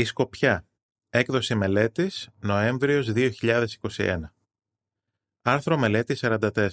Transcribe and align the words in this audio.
Η 0.00 0.04
Σκοπιά. 0.04 0.66
Έκδοση 1.08 1.54
μελέτης 1.54 2.28
Νοέμβριος 2.40 3.12
2021. 3.14 4.20
Άρθρο 5.42 5.78
μελέτη 5.78 6.16
44. 6.20 6.70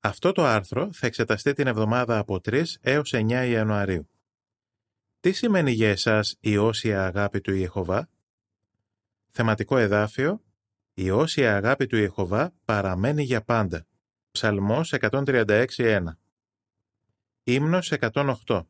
Αυτό 0.00 0.32
το 0.32 0.44
άρθρο 0.44 0.92
θα 0.92 1.06
εξεταστεί 1.06 1.52
την 1.52 1.66
εβδομάδα 1.66 2.18
από 2.18 2.40
3 2.44 2.64
έως 2.80 3.12
9 3.14 3.46
Ιανουαρίου. 3.48 4.10
Τι 5.20 5.32
σημαίνει 5.32 5.72
για 5.72 5.88
εσάς 5.88 6.36
η 6.40 6.56
όσια 6.56 7.06
αγάπη 7.06 7.40
του 7.40 7.54
Ιεχωβά; 7.54 8.08
Θεματικό 9.30 9.76
εδάφιο 9.76 10.42
«Η 10.94 11.10
όσια 11.10 11.56
αγάπη 11.56 11.86
του 11.86 11.96
Ιεχωβά 11.96 12.54
παραμένει 12.64 13.22
για 13.22 13.42
πάντα». 13.44 13.86
Ψαλμός 14.30 14.92
136.1. 14.92 16.04
Ύμνος 17.42 17.92
108. 17.92 18.62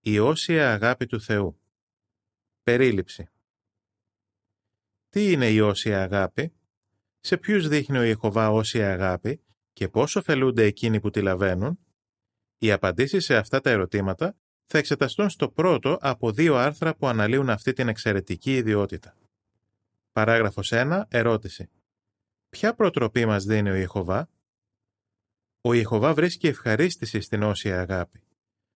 Η 0.00 0.18
όσια 0.18 0.72
αγάπη 0.72 1.06
του 1.06 1.20
Θεού. 1.20 1.59
Περίληψη. 2.62 3.28
Τι 5.08 5.32
είναι 5.32 5.50
η 5.50 5.60
όσια 5.60 6.02
αγάπη; 6.02 6.52
Σε 7.20 7.36
ποιους 7.36 7.68
δείχνει 7.68 7.98
ο 7.98 8.02
Ιεχωβά 8.02 8.50
όσια 8.50 8.92
αγάπη 8.92 9.42
και 9.72 9.88
πώς 9.88 10.16
ωφελούνται 10.16 10.64
εκείνοι 10.64 11.00
που 11.00 11.10
τη 11.10 11.22
λαβαίνουν; 11.22 11.78
Οι 12.58 12.72
απαντήσεις 12.72 13.24
σε 13.24 13.36
αυτά 13.36 13.60
τα 13.60 13.70
ερωτήματα 13.70 14.36
θα 14.66 14.78
εξεταστούν 14.78 15.30
στο 15.30 15.50
πρώτο 15.50 15.98
από 16.00 16.32
δύο 16.32 16.56
άρθρα 16.56 16.96
που 16.96 17.06
αναλύουν 17.06 17.50
αυτή 17.50 17.72
την 17.72 17.88
εξαιρετική 17.88 18.56
ιδιότητα. 18.56 19.16
Παράγραφος 20.12 20.70
1. 20.72 21.04
Ερώτηση. 21.08 21.70
Ποια 22.48 22.74
προτροπή 22.74 23.26
μας 23.26 23.44
δίνει 23.44 23.70
ο 23.70 23.74
Ιεχωβά; 23.74 24.30
Ο 25.60 25.72
Ιεχωβά 25.72 26.14
βρίσκει 26.14 26.46
ευχαρίστηση 26.46 27.20
στην 27.20 27.42
όσια 27.42 27.80
αγάπη. 27.80 28.22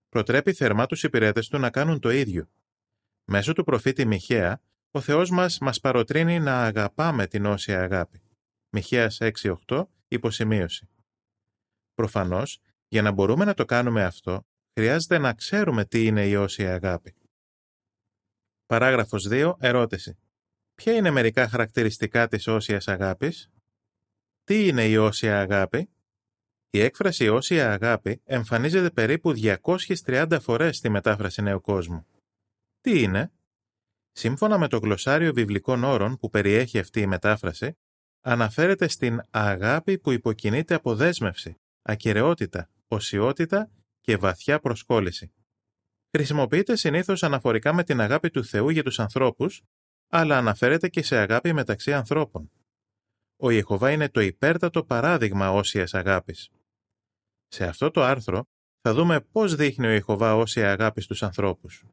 Προτρέπει 0.08 0.52
θερμά 0.52 0.86
τους 0.86 1.02
υπηρέτες 1.02 1.48
του 1.48 1.58
να 1.58 1.70
κάνουν 1.70 2.00
το 2.00 2.10
ίδιο. 2.10 2.48
Μέσω 3.24 3.52
του 3.52 3.64
προφήτη 3.64 4.06
Μιχαία, 4.06 4.60
ο 4.90 5.00
Θεός 5.00 5.30
μας 5.30 5.58
μας 5.58 5.80
παροτρύνει 5.80 6.40
να 6.40 6.64
αγαπάμε 6.64 7.26
την 7.26 7.46
όσια 7.46 7.82
αγάπη. 7.82 8.22
Μιχαίας 8.70 9.18
6.8, 9.20 9.84
υποσημείωση. 10.08 10.88
Προφανώς, 11.94 12.60
για 12.88 13.02
να 13.02 13.10
μπορούμε 13.10 13.44
να 13.44 13.54
το 13.54 13.64
κάνουμε 13.64 14.04
αυτό, 14.04 14.46
χρειάζεται 14.74 15.18
να 15.18 15.32
ξέρουμε 15.32 15.84
τι 15.84 16.06
είναι 16.06 16.26
η 16.26 16.34
όσια 16.34 16.74
αγάπη. 16.74 17.14
Παράγραφος 18.66 19.28
2. 19.30 19.56
Ερώτηση. 19.58 20.18
Ποια 20.74 20.94
είναι 20.94 21.10
μερικά 21.10 21.48
χαρακτηριστικά 21.48 22.28
της 22.28 22.46
όσιας 22.46 22.88
αγάπης; 22.88 23.50
Τι 24.44 24.66
είναι 24.66 24.84
η 24.84 24.96
όσια 24.96 25.40
αγάπη; 25.40 25.90
Η 26.70 26.80
έκφραση 26.80 27.28
όσια 27.28 27.72
αγάπη 27.72 28.20
εμφανίζεται 28.24 28.90
περίπου 28.90 29.32
230 29.32 30.38
φορές 30.40 30.76
στη 30.76 30.88
μετάφραση 30.88 31.42
Νέου 31.42 31.60
Κόσμου. 31.60 32.06
Τι 32.84 33.02
είναι; 33.02 33.32
Σύμφωνα 34.12 34.58
με 34.58 34.68
το 34.68 34.78
γλωσσάριο 34.78 35.32
βιβλικών 35.32 35.84
όρων 35.84 36.16
που 36.16 36.30
περιέχει 36.30 36.78
αυτή 36.78 37.00
η 37.00 37.06
μετάφραση, 37.06 37.78
αναφέρεται 38.20 38.88
στην 38.88 39.22
αγάπη 39.30 39.98
που 39.98 40.10
υποκινείται 40.10 40.74
από 40.74 40.94
δέσμευση, 40.94 41.60
ακαιρεότητα, 41.82 42.70
οσιότητα 42.88 43.70
και 44.00 44.16
βαθιά 44.16 44.60
προσκόλληση. 44.60 45.32
Χρησιμοποιείται 46.10 46.76
συνήθως 46.76 47.22
αναφορικά 47.22 47.72
με 47.72 47.84
την 47.84 48.00
αγάπη 48.00 48.30
του 48.30 48.44
Θεού 48.44 48.68
για 48.68 48.82
τους 48.82 48.98
ανθρώπους, 48.98 49.62
αλλά 50.08 50.38
αναφέρεται 50.38 50.88
και 50.88 51.02
σε 51.02 51.16
αγάπη 51.16 51.52
μεταξύ 51.52 51.92
ανθρώπων. 51.92 52.50
Ο 53.36 53.50
Ιεχωβά 53.50 53.90
είναι 53.90 54.08
το 54.08 54.20
υπέρτατο 54.20 54.84
παράδειγμα 54.84 55.50
όσιας 55.50 55.94
αγάπης. 55.94 56.50
Σε 57.46 57.64
αυτό 57.64 57.90
το 57.90 58.02
άρθρο 58.02 58.44
θα 58.80 58.94
δούμε 58.94 59.20
πώς 59.20 59.54
δείχνει 59.54 59.86
ο 59.86 59.90
Ιεχωβά 59.90 60.36
όσια 60.36 60.72
αγάπη 60.72 61.00
στους 61.00 61.22
ανθρώπους. 61.22 61.84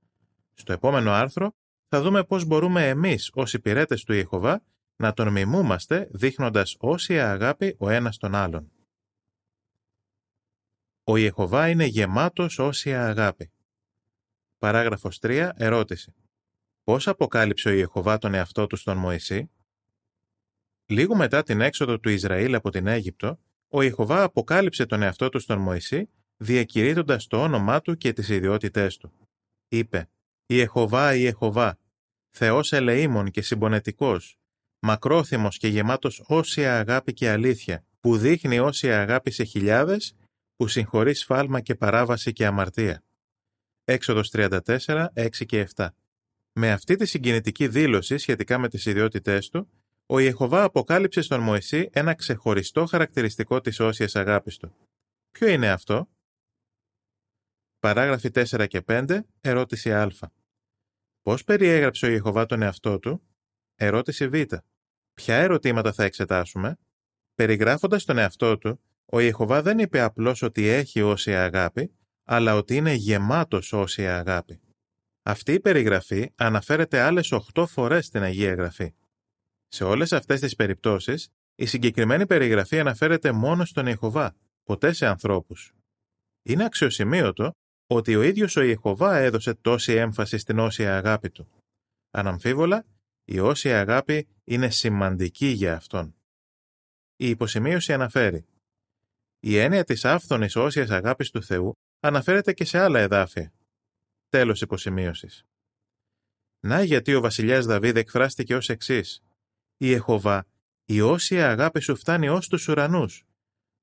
Στο 0.61 0.73
επόμενο 0.73 1.11
άρθρο 1.11 1.55
θα 1.87 2.01
δούμε 2.01 2.23
πώς 2.23 2.45
μπορούμε 2.45 2.87
εμείς 2.87 3.31
ως 3.33 3.53
υπηρέτες 3.53 4.03
του 4.03 4.13
Ιεχωβά 4.13 4.63
να 4.95 5.13
τον 5.13 5.31
μιμούμαστε 5.31 6.07
δείχνοντας 6.11 6.75
όσια 6.79 7.31
αγάπη 7.31 7.75
ο 7.79 7.89
ένας 7.89 8.17
τον 8.17 8.35
άλλον. 8.35 8.71
Ο 11.03 11.17
Ιεχωβά 11.17 11.69
είναι 11.69 11.85
γεμάτος 11.85 12.59
όσια 12.59 13.07
αγάπη. 13.07 13.51
Παράγραφος 14.57 15.19
3. 15.21 15.51
Ερώτηση. 15.55 16.13
Πώς 16.83 17.07
αποκάλυψε 17.07 17.69
ο 17.69 17.71
Ιεχωβά 17.71 18.17
τον 18.17 18.33
εαυτό 18.33 18.67
του 18.67 18.75
στον 18.75 18.97
Μωυσή; 18.97 19.51
Λίγο 20.85 21.15
μετά 21.15 21.43
την 21.43 21.61
έξοδο 21.61 21.99
του 21.99 22.09
Ισραήλ 22.09 22.55
από 22.55 22.69
την 22.69 22.87
Αίγυπτο, 22.87 23.39
ο 23.67 23.81
Ιεχωβά 23.81 24.23
αποκάλυψε 24.23 24.85
τον 24.85 25.01
εαυτό 25.01 25.29
του 25.29 25.39
στον 25.39 25.59
Μωυσή, 25.59 26.09
διακηρύττοντας 26.37 27.27
το 27.27 27.41
όνομά 27.41 27.81
του 27.81 27.97
και 27.97 28.13
τις 28.13 28.29
ιδιότητές 28.29 28.97
του. 28.97 29.11
Είπε 29.67 30.09
«Ιεχωβά, 30.53 31.15
Ιεχωβά, 31.15 31.77
Θεός 32.29 32.71
ελεήμων 32.71 33.31
και 33.31 33.41
συμπονετικός, 33.41 34.37
μακρόθυμος 34.79 35.57
και 35.57 35.67
γεμάτος 35.67 36.23
όσια 36.27 36.79
αγάπη 36.79 37.13
και 37.13 37.29
αλήθεια, 37.29 37.85
που 37.99 38.17
δείχνει 38.17 38.59
όσια 38.59 39.01
αγάπη 39.01 39.31
σε 39.31 39.43
χιλιάδες, 39.43 40.15
που 40.55 40.67
συγχωρεί 40.67 41.13
σφάλμα 41.13 41.61
και 41.61 41.75
παράβαση 41.75 42.33
και 42.33 42.45
αμαρτία». 42.45 43.03
Έξοδος 43.83 44.29
34, 44.29 45.11
6 45.13 45.45
και 45.45 45.59
7. 45.75 45.87
Με 46.53 46.71
αυτή 46.71 46.95
τη 46.95 47.05
συγκινητική 47.05 47.67
δήλωση 47.67 48.17
σχετικά 48.17 48.57
με 48.57 48.69
τις 48.69 48.85
ιδιότητές 48.85 49.49
του, 49.49 49.69
ο 50.05 50.19
Ιεχωβά 50.19 50.63
αποκάλυψε 50.63 51.21
στον 51.21 51.39
Μωυσή 51.39 51.89
ένα 51.93 52.13
ξεχωριστό 52.13 52.85
χαρακτηριστικό 52.85 53.61
της 53.61 53.79
όσιας 53.79 54.15
αγάπης 54.15 54.57
του. 54.57 54.75
Ποιο 55.31 55.47
είναι 55.47 55.69
αυτό; 55.69 56.09
Παράγραφοι 57.79 58.29
4 58.33 58.67
και 58.67 58.81
5, 58.87 59.19
ερώτηση 59.41 59.93
Α. 59.93 60.11
Πώς 61.21 61.43
περιέγραψε 61.43 62.05
ο 62.05 62.09
Ιεχωβά 62.09 62.45
τον 62.45 62.61
εαυτό 62.61 62.99
του; 62.99 63.21
Ερώτηση 63.75 64.27
Β. 64.27 64.33
Ποια 65.13 65.35
ερωτήματα 65.35 65.93
θα 65.93 66.03
εξετάσουμε; 66.03 66.77
Περιγράφοντας 67.35 68.05
τον 68.05 68.17
εαυτό 68.17 68.57
του, 68.57 68.81
ο 69.05 69.19
Ιεχωβά 69.19 69.61
δεν 69.61 69.79
είπε 69.79 69.99
απλώς 69.99 70.41
ότι 70.41 70.67
έχει 70.67 71.01
όσια 71.01 71.43
αγάπη, 71.43 71.95
αλλά 72.23 72.55
ότι 72.55 72.75
είναι 72.75 72.93
γεμάτος 72.93 73.73
όσια 73.73 74.17
αγάπη. 74.17 74.61
Αυτή 75.23 75.53
η 75.53 75.59
περιγραφή 75.59 76.31
αναφέρεται 76.35 76.99
άλλες 76.99 77.31
8 77.53 77.65
φορές 77.65 78.05
στην 78.05 78.21
Αγία 78.21 78.53
Γραφή. 78.53 78.93
Σε 79.67 79.83
όλες 79.83 80.13
αυτές 80.13 80.39
τις 80.39 80.55
περιπτώσεις, 80.55 81.29
η 81.55 81.65
συγκεκριμένη 81.65 82.25
περιγραφή 82.25 82.79
αναφέρεται 82.79 83.31
μόνο 83.31 83.65
στον 83.65 83.85
Ιεχωβά, 83.85 84.35
ποτέ 84.63 84.93
σε 84.93 85.05
ανθρώπους. 85.05 85.73
Είναι 86.43 86.65
αξιοσημείωτο 86.65 87.51
ότι 87.95 88.15
ο 88.15 88.21
ίδιος 88.21 88.55
ο 88.55 88.61
Ιεχωβά 88.61 89.17
έδωσε 89.17 89.53
τόση 89.53 89.93
έμφαση 89.93 90.37
στην 90.37 90.59
όσια 90.59 90.97
αγάπη 90.97 91.29
του. 91.29 91.49
Αναμφίβολα, 92.11 92.85
η 93.25 93.39
όσια 93.39 93.79
αγάπη 93.79 94.27
είναι 94.43 94.69
σημαντική 94.69 95.47
για 95.47 95.75
Αυτόν. 95.75 96.15
Η 97.15 97.29
υποσημείωση 97.29 97.93
αναφέρει 97.93 98.45
«Η 99.39 99.57
έννοια 99.57 99.83
της 99.83 100.05
άφθονης 100.05 100.55
όσιας 100.55 100.89
αγάπης 100.89 101.29
του 101.29 101.43
Θεού 101.43 101.77
αναφέρεται 101.99 102.53
και 102.53 102.65
σε 102.65 102.79
άλλα 102.79 102.99
εδάφια». 102.99 103.53
Τέλος 104.29 104.61
υποσημείωσης. 104.61 105.45
Να 106.59 106.83
γιατί 106.83 107.15
ο 107.15 107.21
βασιλιάς 107.21 107.65
Δαβίδ 107.65 107.97
εκφράστηκε 107.97 108.55
ως 108.55 108.69
εξής 108.69 109.23
η 109.77 109.93
Εχωβά, 109.93 110.47
η 110.85 111.01
όσια 111.01 111.49
αγάπη 111.49 111.79
σου 111.79 111.95
φτάνει 111.95 112.29
ως 112.29 112.47
τους 112.47 112.67
ουρανούς. 112.67 113.25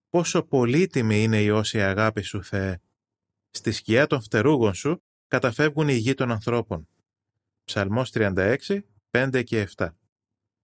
Πόσο 0.09 0.43
πολύτιμη 0.43 1.23
είναι 1.23 1.43
η 1.43 1.51
όσια 1.51 1.91
αγάπη 1.91 2.23
σου, 2.23 2.45
Θεέ. 2.45 2.81
Στη 3.59 3.73
σκιά 3.73 4.07
των 4.07 4.23
φτερούγων 4.23 4.75
σου 4.75 5.03
καταφεύγουν 5.29 5.89
οι 5.89 5.95
γη 5.95 6.15
των 6.15 6.31
ανθρώπων. 6.31 6.89
Ψαλμός 7.65 8.11
36, 8.15 8.57
5 9.11 9.43
και 9.45 9.69
7. 9.77 9.89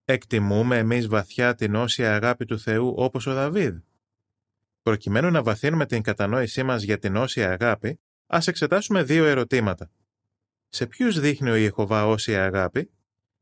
Εκτιμούμε 0.05 0.78
εμείς 0.78 1.06
βαθιά 1.06 1.54
την 1.54 1.75
όσια 1.75 2.15
αγάπη 2.15 2.44
του 2.44 2.59
Θεού 2.59 2.94
όπως 2.97 3.27
ο 3.27 3.34
Δαβίδ. 3.34 3.77
Προκειμένου 4.83 5.31
να 5.31 5.43
βαθύνουμε 5.43 5.87
την 5.87 6.03
κατανόησή 6.03 6.62
μας 6.62 6.83
για 6.83 6.99
την 6.99 7.16
όσια 7.16 7.50
αγάπη, 7.50 8.00
ας 8.27 8.47
εξετάσουμε 8.47 9.03
δύο 9.03 9.25
ερωτήματα. 9.25 9.91
Σε 10.69 10.87
ποιους 10.87 11.21
δείχνει 11.21 11.50
ο 11.50 11.54
Ιεχωβά 11.54 12.06
όσια 12.06 12.44
αγάπη 12.44 12.91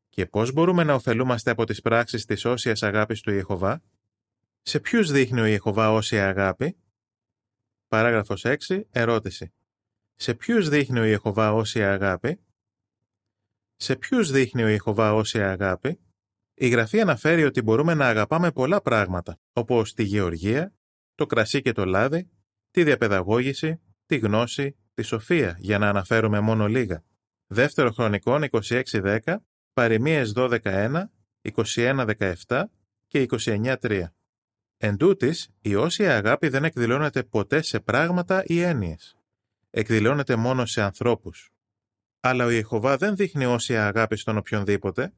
και 0.09 0.27
πώς 0.27 0.53
μπορούμε 0.53 0.85
να 0.85 0.95
ωφελούμαστε 0.95 1.51
από 1.51 1.65
τις 1.65 1.81
πράξεις 1.81 2.25
της 2.25 2.45
όσιας 2.45 2.83
αγάπης 2.83 3.21
του 3.21 3.31
Ιεχωβά; 3.31 3.83
Σε 4.63 4.81
ποιους 4.81 5.11
δείχνει 5.11 5.41
ο 5.41 5.45
Ιεχωβά 5.45 5.93
όσια 5.93 6.29
αγάπη; 6.29 6.77
Παράγραφος 7.93 8.45
6. 8.45 8.83
Ερώτηση. 8.91 9.53
Σε 10.15 10.35
ποιους 10.35 10.69
δείχνει 10.69 11.01
ο 11.01 11.05
Ιεχωβά 11.05 11.53
όσια 11.53 11.93
αγάπη; 11.93 12.41
Σε 13.77 13.97
ποιους 13.97 14.31
δείχνει 14.31 14.63
ο 14.63 14.69
Ιεχωβά 14.69 15.15
όσια 15.15 15.51
αγάπη; 15.51 16.01
Η 16.55 16.69
Γραφή 16.69 17.01
αναφέρει 17.01 17.45
ότι 17.45 17.63
μπορούμε 17.63 17.95
να 17.95 18.07
αγαπάμε 18.09 18.53
πολλά 18.53 18.81
πράγματα, 18.83 19.39
όπως 19.53 19.95
τη 19.95 20.03
γεωργία, 20.03 20.73
το 21.15 21.27
κρασί 21.27 21.63
και 21.63 21.73
το 21.73 21.85
λάδι, 21.85 22.31
τη 22.71 22.85
διαπαιδαγώγηση, 22.85 23.81
τη 24.07 24.17
γνώση, 24.19 24.77
τη 24.95 25.03
σοφία, 25.03 25.57
για 25.59 25.79
να 25.79 25.89
αναφέρουμε 25.89 26.41
μόνο 26.41 26.67
λίγα. 26.69 27.05
Δεύτερο 27.47 27.93
χρονικών 27.93 28.45
26-10 28.51 29.19
παροιμίες 29.73 30.33
12.1, 30.37 31.03
21.17 31.43 32.65
και 33.07 33.27
29.3. 33.31 34.05
Εν 34.85 34.97
τούτης, 34.97 35.49
η 35.61 35.75
όσια 35.75 36.17
αγάπη 36.17 36.49
δεν 36.49 36.65
εκδηλώνεται 36.65 37.23
ποτέ 37.23 37.63
σε 37.63 37.81
πράγματα 37.81 38.43
ή 38.47 38.61
έννοιες. 38.61 39.17
Εκδηλώνεται 39.71 40.37
μόνο 40.37 40.67
σε 40.67 40.83
ανθρώπους. 40.83 41.51
Αλλά 42.21 42.45
ο 42.45 42.51
Ιεχωβά 42.51 42.97
δεν 42.97 43.17
δείχνει 43.17 43.45
όσια 43.45 43.87
αγάπη 43.87 44.17
στον 44.17 44.37
οποιονδήποτε, 44.37 45.13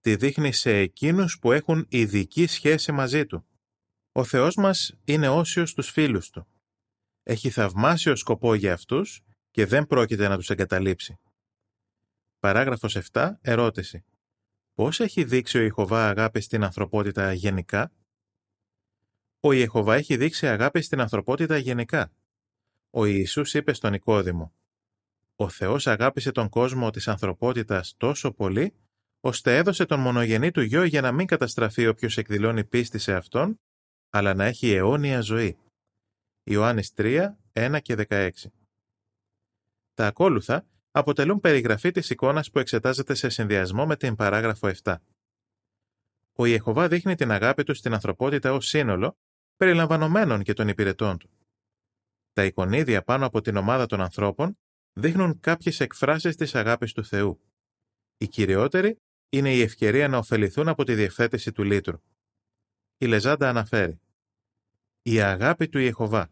τη 0.00 0.16
δείχνει 0.16 0.52
σε 0.52 0.76
εκείνους 0.76 1.38
που 1.38 1.52
έχουν 1.52 1.86
ειδική 1.88 2.46
σχέση 2.46 2.92
μαζί 2.92 3.26
Του. 3.26 3.46
Ο 4.12 4.24
Θεός 4.24 4.56
μας 4.56 4.94
είναι 5.04 5.28
όσιος 5.28 5.70
στους 5.70 5.90
φίλους 5.90 6.30
Του. 6.30 6.46
Έχει 7.22 7.50
θαυμάσιο 7.50 8.16
σκοπό 8.16 8.54
για 8.54 8.72
αυτούς 8.72 9.22
και 9.50 9.66
δεν 9.66 9.86
πρόκειται 9.86 10.28
να 10.28 10.36
τους 10.36 10.50
εγκαταλείψει. 10.50 11.18
Παράγραφος 12.38 12.96
7. 13.12 13.38
Ερώτηση. 13.40 14.04
Πώς 14.74 15.00
έχει 15.00 15.24
δείξει 15.24 15.58
ο 15.58 15.60
Ιεχωβά 15.60 16.08
αγάπη 16.08 16.40
στην 16.40 16.64
ανθρωπότητα 16.64 17.32
γενικά; 17.32 17.92
Ο 19.40 19.52
Ιεχωβά 19.52 19.94
έχει 19.94 20.16
δείξει 20.16 20.46
αγάπη 20.46 20.80
στην 20.80 21.00
ανθρωπότητα 21.00 21.56
γενικά. 21.56 22.12
Ο 22.90 23.04
Ιησούς 23.04 23.54
είπε 23.54 23.72
στον 23.72 23.90
Νικόδημο 23.90 24.52
«Ο 25.36 25.48
Θεός 25.48 25.86
αγάπησε 25.86 26.32
τον 26.32 26.48
κόσμο 26.48 26.90
της 26.90 27.08
ανθρωπότητας 27.08 27.94
τόσο 27.96 28.32
πολύ, 28.32 28.74
ώστε 29.20 29.56
έδωσε 29.56 29.84
τον 29.84 30.00
μονογενή 30.00 30.50
του 30.50 30.60
γιο 30.60 30.84
για 30.84 31.00
να 31.00 31.12
μην 31.12 31.26
καταστραφεί 31.26 31.86
όποιος 31.86 32.16
εκδηλώνει 32.16 32.64
πίστη 32.64 32.98
σε 32.98 33.14
Αυτόν, 33.14 33.60
αλλά 34.10 34.34
να 34.34 34.44
έχει 34.44 34.72
αιώνια 34.72 35.20
ζωή». 35.20 35.58
Ιωάννης 36.44 36.92
3, 36.96 37.36
1 37.52 37.78
και 37.82 37.94
16 38.08 38.30
Τα 39.94 40.06
ακόλουθα 40.06 40.66
αποτελούν 40.90 41.40
περιγραφή 41.40 41.90
της 41.90 42.10
εικόνας 42.10 42.50
που 42.50 42.58
εξετάζεται 42.58 43.14
σε 43.14 43.28
συνδυασμό 43.28 43.86
με 43.86 43.96
την 43.96 44.14
παράγραφο 44.14 44.70
7. 44.82 44.96
Ο 46.32 46.44
Ιεχωβά 46.44 46.88
δείχνει 46.88 47.14
την 47.14 47.30
αγάπη 47.30 47.64
του 47.64 47.74
στην 47.74 47.92
ανθρωπότητα 47.92 48.52
ως 48.52 48.66
σύνολο, 48.66 49.16
περιλαμβανομένων 49.56 50.42
και 50.42 50.52
των 50.52 50.68
υπηρετών 50.68 51.18
του. 51.18 51.30
Τα 52.32 52.44
εικονίδια 52.44 53.02
πάνω 53.02 53.26
από 53.26 53.40
την 53.40 53.56
ομάδα 53.56 53.86
των 53.86 54.00
ανθρώπων 54.00 54.58
δείχνουν 54.92 55.40
κάποιες 55.40 55.80
εκφράσεις 55.80 56.36
της 56.36 56.54
αγάπης 56.54 56.92
του 56.92 57.04
Θεού. 57.04 57.40
Η 58.16 58.28
κυριότερη 58.28 59.00
είναι 59.28 59.54
η 59.54 59.60
ευκαιρία 59.60 60.08
να 60.08 60.18
ωφεληθούν 60.18 60.68
από 60.68 60.84
τη 60.84 60.94
διευθέτηση 60.94 61.52
του 61.52 61.62
λύτρου. 61.62 62.02
Η 62.98 63.06
Λεζάντα 63.06 63.48
αναφέρει 63.48 64.00
«Η 65.02 65.20
αγάπη 65.20 65.68
του 65.68 65.78
Ιεχωβά 65.78 66.30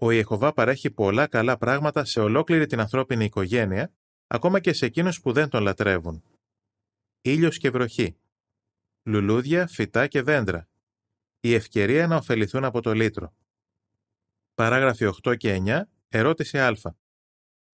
ο 0.00 0.10
Ιεχωβά 0.10 0.52
παρέχει 0.52 0.90
πολλά 0.90 1.26
καλά 1.26 1.56
πράγματα 1.56 2.04
σε 2.04 2.20
ολόκληρη 2.20 2.66
την 2.66 2.80
ανθρώπινη 2.80 3.24
οικογένεια, 3.24 3.92
ακόμα 4.26 4.60
και 4.60 4.72
σε 4.72 4.86
εκείνους 4.86 5.20
που 5.20 5.32
δεν 5.32 5.48
τον 5.48 5.62
λατρεύουν. 5.62 6.22
Ήλιος 7.20 7.58
και 7.58 7.70
βροχή. 7.70 8.16
Λουλούδια, 9.02 9.66
φυτά 9.66 10.06
και 10.06 10.22
δέντρα. 10.22 10.67
Η 11.40 11.54
ευκαιρία 11.54 12.06
να 12.06 12.16
ωφεληθούν 12.16 12.64
από 12.64 12.80
το 12.80 12.92
λίτρο. 12.92 13.34
Παράγραφοι 14.54 15.10
8 15.22 15.36
και 15.36 15.62
9. 15.66 15.82
Ερώτηση 16.08 16.58
Α. 16.58 16.76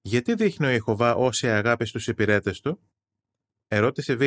Γιατί 0.00 0.34
δείχνει 0.34 0.66
ο 0.66 0.70
Ιεχωβά 0.70 1.14
όση 1.14 1.48
αγάπη 1.48 1.84
στους 1.86 2.06
υπηρέτες 2.06 2.60
του; 2.60 2.80
Ερώτηση 3.68 4.16
Β. 4.16 4.22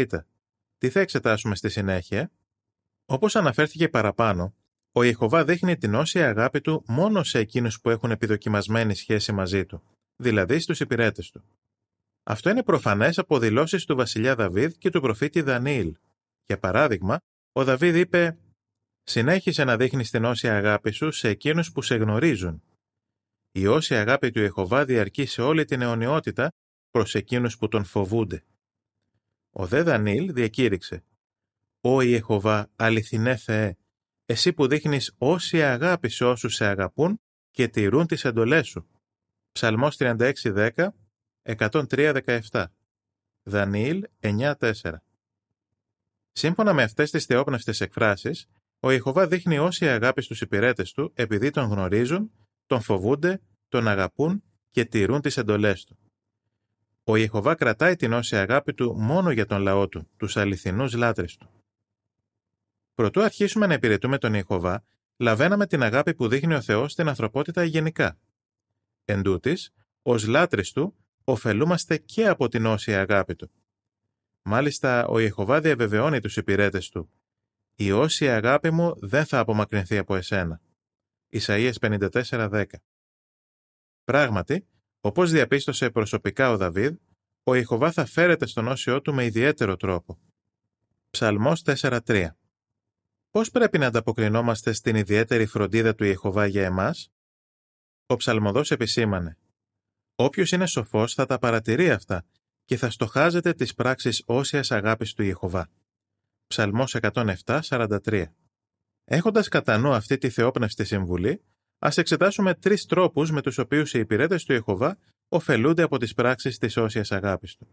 Τι 0.78 0.90
θα 0.90 1.00
εξετάσουμε 1.00 1.56
στη 1.56 1.70
συνέχεια; 1.70 2.32
Όπως 3.06 3.36
αναφέρθηκε 3.36 3.90
παραπάνω, 3.90 4.56
ο 4.92 5.04
Ιεχωβά 5.04 5.46
δείχνει 5.46 5.78
την 5.78 5.94
όσια 5.96 6.30
αγάπη 6.30 6.62
του 6.62 6.84
μόνο 6.88 7.24
σε 7.24 7.40
εκείνους 7.40 7.82
που 7.82 7.90
έχουν 7.90 8.12
επιδοκιμασμένη 8.12 8.96
σχέση 8.96 9.32
μαζί 9.32 9.66
του, 9.66 9.84
δηλαδή 10.16 10.60
στους 10.60 10.80
υπηρέτες 10.80 11.30
του. 11.30 11.44
Αυτό 12.24 12.50
είναι 12.50 12.64
προφανές 12.64 13.18
από 13.18 13.40
δηλώσεις 13.40 13.86
του 13.86 13.96
βασιλιά 13.96 14.36
Δαβίδ 14.36 14.74
και 14.78 14.90
του 14.90 15.02
προφήτη 15.02 15.42
Δανίηλ. 15.42 15.96
Για 16.46 16.60
παράδειγμα, 16.60 17.20
ο 17.52 17.64
Δαβίδ 17.64 17.96
είπε 17.96 18.38
«Συνέχισε 19.10 19.64
να 19.64 19.78
δείχνεις 19.78 20.10
την 20.10 20.26
όσια 20.26 20.58
αγάπη 20.58 20.92
σου 20.92 21.12
σε 21.12 21.30
εκείνους 21.30 21.72
που 21.72 21.82
σε 21.82 21.96
γνωρίζουν. 21.96 22.64
Η 23.52 23.68
όσια 23.68 24.00
αγάπη 24.00 24.32
του 24.32 24.40
Ιεχωβά 24.40 24.86
διαρκεί 24.86 25.26
σε 25.26 25.42
όλη 25.42 25.66
την 25.66 25.82
αιωνιότητα 25.82 26.52
προς 26.90 27.16
εκείνους 27.16 27.58
που 27.58 27.68
τον 27.68 27.84
φοβούνται». 27.84 28.44
Ο 29.50 29.68
δε 29.68 29.82
Δανίηλ 29.82 30.34
διακήρυξε 30.34 31.04
«Ω 31.82 32.02
Ιεχωβά, 32.02 32.72
αληθινέ 32.76 33.36
Θεέ, 33.36 33.78
εσύ 34.26 34.54
που 34.54 34.68
δείχνεις 34.68 35.16
όση 35.18 35.64
αγάπη 35.64 36.10
σε 36.10 36.26
όσους 36.26 36.54
σε 36.54 36.66
αγαπούν 36.66 37.22
και 37.52 37.68
τηρούν 37.68 38.08
τις 38.08 38.26
εντολές 38.26 38.68
σου. 38.68 38.88
Ψαλμός 39.52 39.98
36.10, 40.00 40.94
103.17. 41.44 42.66
Δανιήλ 43.44 44.08
9.4. 44.20 45.02
Σύμφωνα 46.32 46.74
με 46.74 46.84
αυτές 46.84 47.12
τις 47.12 47.26
θεόπνευστες 47.26 47.82
εκφράσεις, 47.82 48.48
ο 48.80 48.92
Ιεχωβά 48.92 49.28
δείχνει 49.28 49.58
όση 49.58 49.88
αγάπη 49.88 50.22
στους 50.22 50.42
υπηρέτες 50.42 50.92
του 50.92 51.12
επειδή 51.16 51.50
τον 51.50 51.70
γνωρίζουν, 51.70 52.32
τον 52.66 52.82
φοβούνται, 52.82 53.42
τον 53.68 53.88
αγαπούν 53.88 54.44
και 54.72 54.86
τηρούν 54.86 55.22
τις 55.22 55.38
εντολές 55.38 55.84
του. 55.84 55.98
Ο 57.04 57.16
Ιεχωβά 57.16 57.56
κρατάει 57.56 57.96
την 57.96 58.14
όση 58.14 58.36
αγάπη 58.36 58.74
του 58.74 58.96
μόνο 58.98 59.32
για 59.32 59.46
τον 59.46 59.62
λαό 59.62 59.88
του, 59.88 60.10
τους 60.18 60.38
αληθινούς 60.38 60.94
λάτρες 60.94 61.36
του. 61.36 61.50
Προτού 62.94 63.22
αρχίσουμε 63.22 63.66
να 63.66 63.74
υπηρετούμε 63.74 64.18
τον 64.18 64.34
Ιεχωβά, 64.34 64.84
λαβαίναμε 65.18 65.68
την 65.68 65.84
αγάπη 65.84 66.14
που 66.14 66.28
δείχνει 66.28 66.54
ο 66.54 66.62
Θεός 66.62 66.92
στην 66.92 67.08
ανθρωπότητα 67.08 67.64
γενικά. 67.64 68.18
Εν 69.06 69.22
τούτης, 69.22 69.74
ως 70.02 70.28
λάτρες 70.28 70.72
του, 70.72 70.96
ωφελούμαστε 71.24 71.98
και 71.98 72.28
από 72.28 72.48
την 72.48 72.66
όσια 72.66 73.02
αγάπη 73.02 73.36
του. 73.36 73.52
Μάλιστα, 74.42 75.08
ο 75.08 75.20
Ιεχωβά 75.20 75.62
διαβεβαιώνει 75.62 76.20
τους 76.20 76.38
υπηρέτες 76.38 76.90
του 76.90 77.12
«Η 77.80 77.92
όσια 77.92 78.36
αγάπη 78.36 78.72
μου 78.72 78.94
δεν 79.00 79.26
θα 79.26 79.40
απομακρυνθεί 79.40 79.98
από 79.98 80.16
εσένα». 80.16 80.62
Ισαΐας 81.30 81.74
54.10 81.82 82.66
Πράγματι, 84.04 84.68
όπως 85.02 85.32
διαπίστωσε 85.32 85.90
προσωπικά 85.90 86.52
ο 86.52 86.58
Δαβίδ, 86.58 86.96
ο 87.44 87.56
Ιεχωβά 87.56 87.92
θα 87.92 88.06
φέρεται 88.06 88.46
στον 88.46 88.68
όσιό 88.68 89.02
του 89.02 89.14
με 89.14 89.26
ιδιαίτερο 89.26 89.76
τρόπο. 89.76 90.20
Ψαλμός 91.10 91.62
4.3 91.66 92.28
Πώς 93.32 93.52
πρέπει 93.52 93.78
να 93.78 93.88
ανταποκρινόμαστε 93.88 94.74
στην 94.74 94.96
ιδιαίτερη 94.96 95.46
φροντίδα 95.46 95.96
του 95.96 96.04
Ιεχωβά 96.04 96.46
για 96.46 96.66
εμάς; 96.66 97.12
Ο 98.06 98.16
ψαλμοδός 98.16 98.72
επισήμανε 98.72 99.38
«Όποιος 100.16 100.52
είναι 100.52 100.66
σοφός 100.66 101.14
θα 101.14 101.26
τα 101.26 101.38
παρατηρεί 101.38 101.92
αυτά 101.92 102.26
και 102.66 102.78
θα 102.78 102.90
στοχάζεται 102.90 103.54
τις 103.54 103.74
πράξεις 103.74 104.24
όσιας 104.26 104.72
αγάπης 104.72 105.14
του 105.14 105.24
Ιεχωβά». 105.24 105.70
Ψαλμός 106.48 106.96
107-43 107.02 108.24
Έχοντας 109.06 109.48
κατά 109.48 109.78
νου 109.78 109.94
αυτή 109.94 110.18
τη 110.18 110.30
θεόπνευστη 110.30 110.86
συμβουλή, 110.86 111.42
ας 111.80 111.98
εξετάσουμε 111.98 112.54
τρεις 112.54 112.86
τρόπους 112.86 113.32
με 113.32 113.42
τους 113.42 113.58
οποίους 113.58 113.94
οι 113.94 114.00
υπηρέτες 114.00 114.44
του 114.44 114.54
Ιεχωβά 114.54 114.98
ωφελούνται 115.30 115.82
από 115.82 115.98
τις 115.98 116.14
πράξεις 116.14 116.58
της 116.58 116.78
όσιας 116.78 117.12
αγάπης 117.12 117.56
του. 117.56 117.68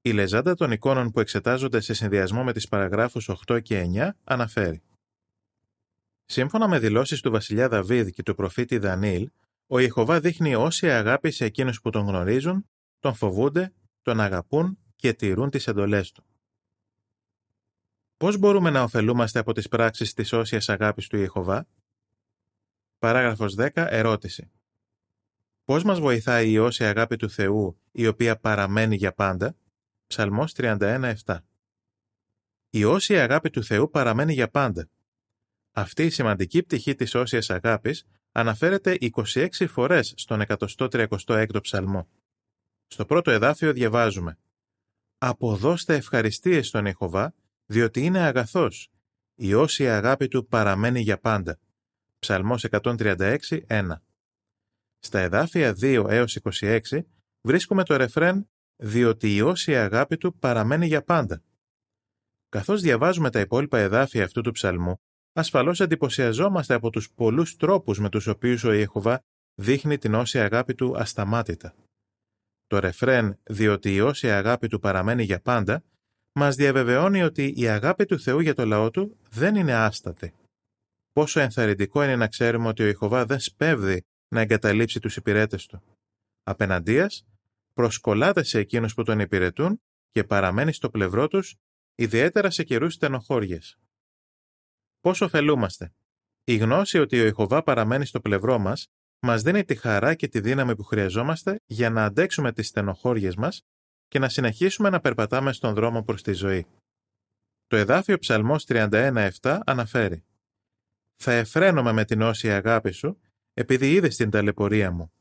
Η 0.00 0.12
λεζάντα 0.12 0.54
των 0.54 0.70
εικόνων 0.70 1.10
που 1.10 1.20
εξετάζονται 1.20 1.80
σε 1.80 1.94
συνδυασμό 1.94 2.44
με 2.44 2.52
τις 2.52 2.68
παραγράφους 2.68 3.28
8 3.46 3.62
και 3.62 3.80
9 3.80 4.10
αναφέρει. 4.24 4.82
Σύμφωνα 6.24 6.68
με 6.68 6.78
δηλώσεις 6.78 7.20
του 7.20 7.30
βασιλιά 7.30 7.68
Δαβίδ 7.68 8.08
και 8.08 8.22
του 8.22 8.34
προφήτη 8.34 8.78
Δανίλ, 8.78 9.30
ο 9.66 9.78
Ιεχωβά 9.78 10.20
δείχνει 10.20 10.54
όση 10.54 10.90
αγάπη 10.90 11.30
σε 11.30 11.44
εκείνους 11.44 11.80
που 11.80 11.90
τον 11.90 12.06
γνωρίζουν, 12.06 12.68
τον 12.98 13.14
φοβούνται, 13.14 13.72
τον 14.02 14.20
αγαπούν 14.20 14.78
και 14.96 15.12
τηρούν 15.12 15.50
τις 15.50 15.66
εντολές 15.66 16.12
του. 16.12 16.27
Πώς 18.18 18.36
μπορούμε 18.36 18.70
να 18.70 18.82
ωφελούμαστε 18.82 19.38
από 19.38 19.52
τις 19.52 19.68
πράξεις 19.68 20.14
της 20.14 20.32
όσιας 20.32 20.68
αγάπης 20.68 21.06
του 21.06 21.16
Ιεχωβά; 21.16 21.66
Παράγραφος 22.98 23.54
10. 23.54 23.86
Ερώτηση. 23.90 24.50
Πώς 25.64 25.84
μας 25.84 26.00
βοηθάει 26.00 26.50
η 26.50 26.58
όσια 26.58 26.88
αγάπη 26.88 27.16
του 27.16 27.30
Θεού, 27.30 27.80
η 27.92 28.06
οποία 28.06 28.38
παραμένει 28.38 28.96
για 28.96 29.12
πάντα; 29.12 29.56
Ψαλμός 30.06 30.52
31.7 30.56 31.38
Η 32.70 32.84
όσια 32.84 33.22
αγάπη 33.22 33.50
του 33.50 33.64
Θεού 33.64 33.90
παραμένει 33.90 34.32
για 34.32 34.48
πάντα. 34.50 34.88
Αυτή 35.72 36.04
η 36.04 36.10
σημαντική 36.10 36.62
πτυχή 36.62 36.94
της 36.94 37.14
όσιας 37.14 37.50
αγάπης 37.50 38.06
αναφέρεται 38.32 38.96
26 39.00 39.48
φορές 39.68 40.14
στον 40.16 40.42
136ο 40.46 41.60
ψαλμό. 41.62 42.08
Στο 42.86 43.04
πρώτο 43.04 43.30
εδάφιο 43.30 43.72
διαβάζουμε 43.72 44.38
«Αποδώστε 45.18 45.94
ευχαριστίες 45.94 46.66
στον 46.66 46.86
Ιχωβά, 46.86 47.34
διότι 47.70 48.00
είναι 48.00 48.18
αγαθός. 48.18 48.90
Η 49.34 49.54
όσια 49.54 49.96
αγάπη 49.96 50.28
του 50.28 50.46
παραμένει 50.46 51.00
για 51.00 51.18
πάντα». 51.18 51.58
Ψαλμός 52.18 52.64
136.1 52.70 53.96
Στα 54.98 55.18
εδάφια 55.18 55.74
2 55.80 56.06
έως 56.08 56.38
26 56.42 56.80
βρίσκουμε 57.40 57.84
το 57.84 57.96
ρεφρέν 57.96 58.48
διότι 58.76 59.34
η 59.34 59.40
όσια 59.40 59.84
αγάπη 59.84 60.16
του 60.16 60.38
παραμένει 60.38 60.86
για 60.86 61.02
πάντα. 61.02 61.42
Καθώς 62.48 62.80
διαβάζουμε 62.80 63.30
τα 63.30 63.40
υπόλοιπα 63.40 63.78
εδάφια 63.78 64.24
αυτού 64.24 64.40
του 64.40 64.52
ψαλμού, 64.52 65.00
ασφαλώς 65.32 65.80
εντυπωσιαζόμαστε 65.80 66.74
από 66.74 66.90
τους 66.90 67.10
πολλούς 67.12 67.56
τρόπους 67.56 67.98
με 67.98 68.08
τους 68.08 68.26
οποίους 68.26 68.64
ο 68.64 68.72
Ιεχωβά 68.72 69.24
δείχνει 69.54 69.98
την 69.98 70.14
όσια 70.14 70.44
αγάπη 70.44 70.74
του 70.74 70.98
ασταμάτητα. 70.98 71.74
Το 72.66 72.78
ρεφρέν 72.78 73.38
«Διότι 73.42 73.94
η 73.94 74.00
όσια 74.00 74.38
αγάπη 74.38 74.68
του 74.68 74.78
παραμένει 74.78 75.22
για 75.22 75.40
πάντα» 75.40 75.84
μας 76.38 76.56
διαβεβαιώνει 76.56 77.22
ότι 77.22 77.52
η 77.56 77.68
αγάπη 77.68 78.04
του 78.04 78.20
Θεού 78.20 78.40
για 78.40 78.54
το 78.54 78.66
λαό 78.66 78.90
του 78.90 79.16
δεν 79.30 79.54
είναι 79.54 79.74
άστατη. 79.74 80.34
Πόσο 81.12 81.40
ενθαρρυντικό 81.40 82.02
είναι 82.02 82.16
να 82.16 82.28
ξέρουμε 82.28 82.68
ότι 82.68 82.82
ο 82.82 82.86
Ιεχωβά 82.86 83.24
δεν 83.24 83.40
σπέβδει 83.40 84.04
να 84.28 84.40
εγκαταλείψει 84.40 85.00
τους 85.00 85.16
υπηρέτες 85.16 85.66
του. 85.66 85.82
Απέναντίας, 86.42 87.24
προσκολάται 87.72 88.42
σε 88.42 88.58
εκείνους 88.58 88.94
που 88.94 89.02
τον 89.02 89.20
υπηρετούν 89.20 89.80
και 90.10 90.24
παραμένει 90.24 90.72
στο 90.72 90.90
πλευρό 90.90 91.28
τους, 91.28 91.56
ιδιαίτερα 91.94 92.50
σε 92.50 92.64
καιρούς 92.64 92.94
στενοχώριες. 92.94 93.78
Πώς 95.00 95.20
ωφελούμαστε; 95.20 95.92
Η 96.44 96.56
γνώση 96.56 96.98
ότι 96.98 97.20
ο 97.20 97.26
Ιχωβά 97.26 97.62
παραμένει 97.62 98.06
στο 98.06 98.20
πλευρό 98.20 98.58
μας 98.58 98.86
μας 99.20 99.42
δίνει 99.42 99.64
τη 99.64 99.74
χαρά 99.74 100.14
και 100.14 100.28
τη 100.28 100.40
δύναμη 100.40 100.76
που 100.76 100.82
χρειαζόμαστε 100.82 101.60
για 101.66 101.90
να 101.90 102.04
αντέξουμε 102.04 102.52
τις 102.52 102.66
στενοχώριες 102.66 103.36
μας 103.36 103.62
και 104.08 104.18
να 104.18 104.28
συνεχίσουμε 104.28 104.90
να 104.90 105.00
περπατάμε 105.00 105.52
στον 105.52 105.74
δρόμο 105.74 106.02
προς 106.02 106.22
τη 106.22 106.32
ζωή. 106.32 106.66
Το 107.66 107.76
εδάφιο 107.76 108.18
Ψαλμός 108.18 108.64
31.7 108.68 109.60
αναφέρει 109.66 110.24
«Θα 111.16 111.32
εφραίνομαι 111.32 111.92
με 111.92 112.04
την 112.04 112.22
όσια 112.22 112.56
αγάπη 112.56 112.90
σου, 112.90 113.20
επειδή 113.54 113.92
είδες 113.92 114.16
την 114.16 114.30
ταλαιπωρία 114.30 114.90
μου. 114.90 115.12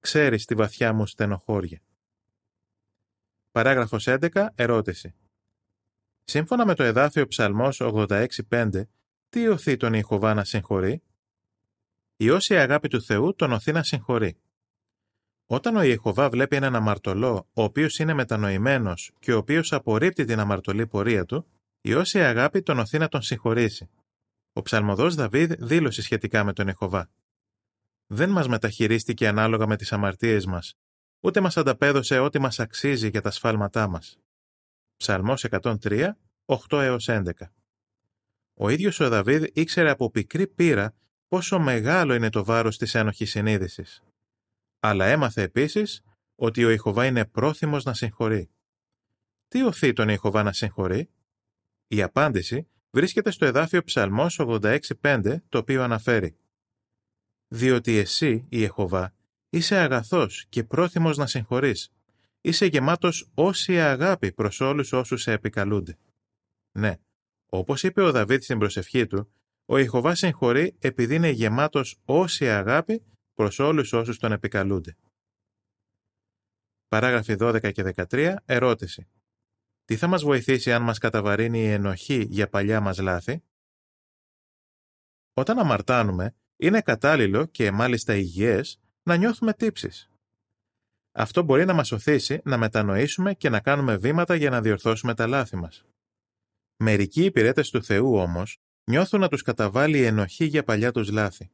Ξέρεις 0.00 0.44
τη 0.44 0.54
βαθιά 0.54 0.92
μου 0.92 1.06
στενοχώρια». 1.06 1.80
Παράγραφος 3.50 4.06
11. 4.06 4.48
Ερώτηση. 4.54 5.14
Σύμφωνα 6.24 6.66
με 6.66 6.74
το 6.74 6.82
εδάφιο 6.82 7.26
Ψαλμός 7.26 7.80
86.5, 7.80 8.82
τι 9.28 9.48
οθεί 9.48 9.76
τον 9.76 9.94
Ιχωβά 9.94 10.34
να 10.34 10.44
συγχωρεί; 10.44 11.02
Η 12.16 12.30
όσια 12.30 12.62
αγάπη 12.62 12.88
του 12.88 13.02
Θεού 13.02 13.34
τον 13.34 13.52
οθεί 13.52 13.72
να 13.72 13.82
συγχωρεί. 13.82 14.36
Όταν 15.52 15.76
ο 15.76 15.82
Ιεχωβά 15.82 16.30
βλέπει 16.30 16.56
έναν 16.56 16.74
αμαρτωλό, 16.74 17.48
ο 17.52 17.62
οποίος 17.62 17.98
είναι 17.98 18.14
μετανοημένος 18.14 19.10
και 19.18 19.32
ο 19.32 19.36
οποίος 19.36 19.72
απορρίπτει 19.72 20.24
την 20.24 20.38
αμαρτωλή 20.38 20.86
πορεία 20.86 21.24
του, 21.24 21.46
η 21.80 21.94
όσια 21.94 22.28
αγάπη 22.28 22.62
τον 22.62 22.78
οθεί 22.78 22.98
να 22.98 23.08
τον 23.08 23.22
συγχωρήσει. 23.22 23.90
Ο 24.52 24.62
ψαλμοδός 24.62 25.14
Δαβίδ 25.14 25.52
δήλωσε 25.58 26.02
σχετικά 26.02 26.44
με 26.44 26.52
τον 26.52 26.66
Ιεχωβά. 26.66 27.10
Δεν 28.06 28.30
μας 28.30 28.48
μεταχειρίστηκε 28.48 29.28
ανάλογα 29.28 29.66
με 29.66 29.76
τις 29.76 29.92
αμαρτίες 29.92 30.46
μας, 30.46 30.74
ούτε 31.20 31.40
μας 31.40 31.56
ανταπέδωσε 31.56 32.18
ό,τι 32.18 32.38
μας 32.38 32.60
αξίζει 32.60 33.08
για 33.08 33.20
τα 33.20 33.30
σφάλματά 33.30 33.88
μας. 33.88 34.18
Ψαλμός 34.96 35.44
103, 35.44 36.16
8 36.44 36.96
11. 37.06 37.32
Ο 38.54 38.68
ίδιος 38.68 39.00
ο 39.00 39.08
Δαβίδ 39.08 39.44
ήξερε 39.52 39.90
από 39.90 40.10
πικρή 40.10 40.46
πείρα 40.46 40.94
πόσο 41.28 41.58
μεγάλο 41.58 42.14
είναι 42.14 42.30
το 42.30 42.44
βάρος 42.44 42.78
της 42.78 42.94
ένοχης 42.94 43.30
συνείδησης 43.30 44.02
αλλά 44.80 45.06
έμαθε 45.06 45.42
επίσης 45.42 46.02
ότι 46.34 46.64
ο 46.64 46.70
Ιχωβά 46.70 47.06
είναι 47.06 47.24
πρόθυμος 47.24 47.84
να 47.84 47.94
συγχωρεί. 47.94 48.50
Τι 49.48 49.62
οθεί 49.62 49.92
τον 49.92 50.08
Ιχωβά 50.08 50.42
να 50.42 50.52
συγχωρεί; 50.52 51.10
Η 51.86 52.02
απάντηση 52.02 52.68
βρίσκεται 52.90 53.30
στο 53.30 53.46
εδάφιο 53.46 53.82
Ψαλμός 53.82 54.38
86.5, 54.40 55.36
το 55.48 55.58
οποίο 55.58 55.82
αναφέρει 55.82 56.36
«Διότι 57.48 57.96
εσύ, 57.96 58.30
η 58.32 58.46
Ιεχωβά, 58.48 59.14
είσαι 59.50 59.76
αγαθός 59.76 60.46
και 60.48 60.64
πρόθυμος 60.64 61.16
να 61.16 61.26
συγχωρείς. 61.26 61.92
Είσαι 62.40 62.66
γεμάτος 62.66 63.30
όση 63.34 63.80
αγάπη 63.80 64.32
προς 64.32 64.60
όλους 64.60 64.92
όσους 64.92 65.22
σε 65.22 65.32
επικαλούνται». 65.32 65.98
Ναι, 66.72 66.96
όπως 67.46 67.82
είπε 67.82 68.02
ο 68.02 68.10
Δαβίδ 68.10 68.42
στην 68.42 68.58
προσευχή 68.58 69.06
του, 69.06 69.32
ο 69.64 69.78
Ιεχωβά 69.78 70.14
συγχωρεί 70.14 70.76
επειδή 70.78 71.14
είναι 71.14 71.30
γεμάτος 71.30 71.98
όση 72.04 72.48
αγάπη 72.48 73.02
προς 73.40 73.58
όλους 73.58 73.92
όσους 73.92 74.18
τον 74.18 74.32
επικαλούνται. 74.32 74.96
Παράγραφοι 76.88 77.36
12 77.38 77.72
και 77.72 77.82
13. 77.82 78.36
Ερώτηση. 78.44 79.08
Τι 79.84 79.96
θα 79.96 80.06
μας 80.06 80.22
βοηθήσει 80.22 80.72
αν 80.72 80.82
μας 80.82 80.98
καταβαρύνει 80.98 81.58
η 81.58 81.66
ενοχή 81.66 82.26
για 82.28 82.48
παλιά 82.48 82.80
μας 82.80 82.98
λάθη; 82.98 83.42
Όταν 85.32 85.58
αμαρτάνουμε, 85.58 86.34
είναι 86.56 86.80
κατάλληλο 86.80 87.46
και 87.46 87.70
μάλιστα 87.70 88.14
υγιές 88.14 88.80
να 89.02 89.16
νιώθουμε 89.16 89.52
τύψεις. 89.54 90.10
Αυτό 91.12 91.42
μπορεί 91.42 91.64
να 91.64 91.72
μας 91.72 91.92
οθήσει 91.92 92.40
να 92.44 92.56
μετανοήσουμε 92.56 93.34
και 93.34 93.48
να 93.48 93.60
κάνουμε 93.60 93.96
βήματα 93.96 94.34
για 94.34 94.50
να 94.50 94.60
διορθώσουμε 94.60 95.14
τα 95.14 95.26
λάθη 95.26 95.56
μας. 95.56 95.84
Μερικοί 96.76 97.24
υπηρέτες 97.24 97.70
του 97.70 97.82
Θεού 97.82 98.16
όμως 98.16 98.60
νιώθουν 98.84 99.20
να 99.20 99.28
τους 99.28 99.42
καταβάλει 99.42 99.98
η 99.98 100.04
ενοχή 100.04 100.44
για 100.44 100.64
παλιά 100.64 100.92
τους 100.92 101.10
λάθη. 101.10 101.50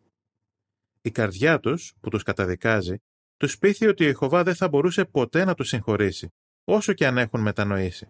Η 1.06 1.10
καρδιά 1.10 1.60
τους, 1.60 1.94
που 2.00 2.10
τους 2.10 2.22
καταδικάζει, 2.22 2.96
τους 3.36 3.58
πείθει 3.58 3.86
ότι 3.86 4.04
ο 4.04 4.08
Ιχωβά 4.08 4.42
δεν 4.42 4.54
θα 4.54 4.68
μπορούσε 4.68 5.04
ποτέ 5.04 5.44
να 5.44 5.54
τους 5.54 5.68
συγχωρήσει, 5.68 6.28
όσο 6.64 6.92
και 6.92 7.06
αν 7.06 7.18
έχουν 7.18 7.40
μετανοήσει. 7.40 8.08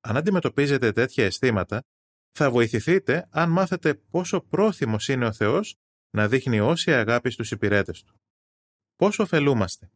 Αν 0.00 0.16
αντιμετωπίζετε 0.16 0.92
τέτοια 0.92 1.24
αισθήματα, 1.24 1.82
θα 2.32 2.50
βοηθηθείτε 2.50 3.26
αν 3.30 3.50
μάθετε 3.50 3.94
πόσο 3.94 4.40
πρόθυμος 4.40 5.08
είναι 5.08 5.26
ο 5.26 5.32
Θεός 5.32 5.76
να 6.10 6.28
δείχνει 6.28 6.60
όση 6.60 6.92
αγάπη 6.92 7.30
στους 7.30 7.50
υπηρέτες 7.50 8.02
Του. 8.02 8.20
Πόσο 8.96 9.22
ωφελούμαστε; 9.22 9.90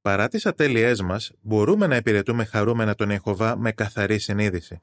Παρά 0.00 0.28
τις 0.28 0.46
ατέλειές 0.46 1.02
μας, 1.02 1.32
μπορούμε 1.40 1.86
να 1.86 1.96
υπηρετούμε 1.96 2.44
χαρούμενα 2.44 2.94
τον 2.94 3.10
Ιεχωβά 3.10 3.56
με 3.56 3.72
καθαρή 3.72 4.18
συνείδηση. 4.18 4.80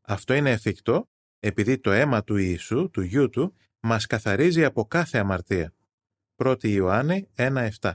Αυτό 0.00 0.34
είναι 0.34 0.50
εφικτό 0.50 1.08
επειδή 1.40 1.78
το 1.78 1.90
αίμα 1.90 2.24
του 2.24 2.36
Ιησού, 2.36 2.90
του 2.90 3.00
γιού 3.02 3.30
του, 3.30 3.54
μας 3.80 4.06
καθαρίζει 4.06 4.64
από 4.64 4.84
κάθε 4.84 5.18
αμαρτία. 5.18 5.74
1 6.36 6.64
Ιωάννη 6.64 7.28
1.7 7.36 7.92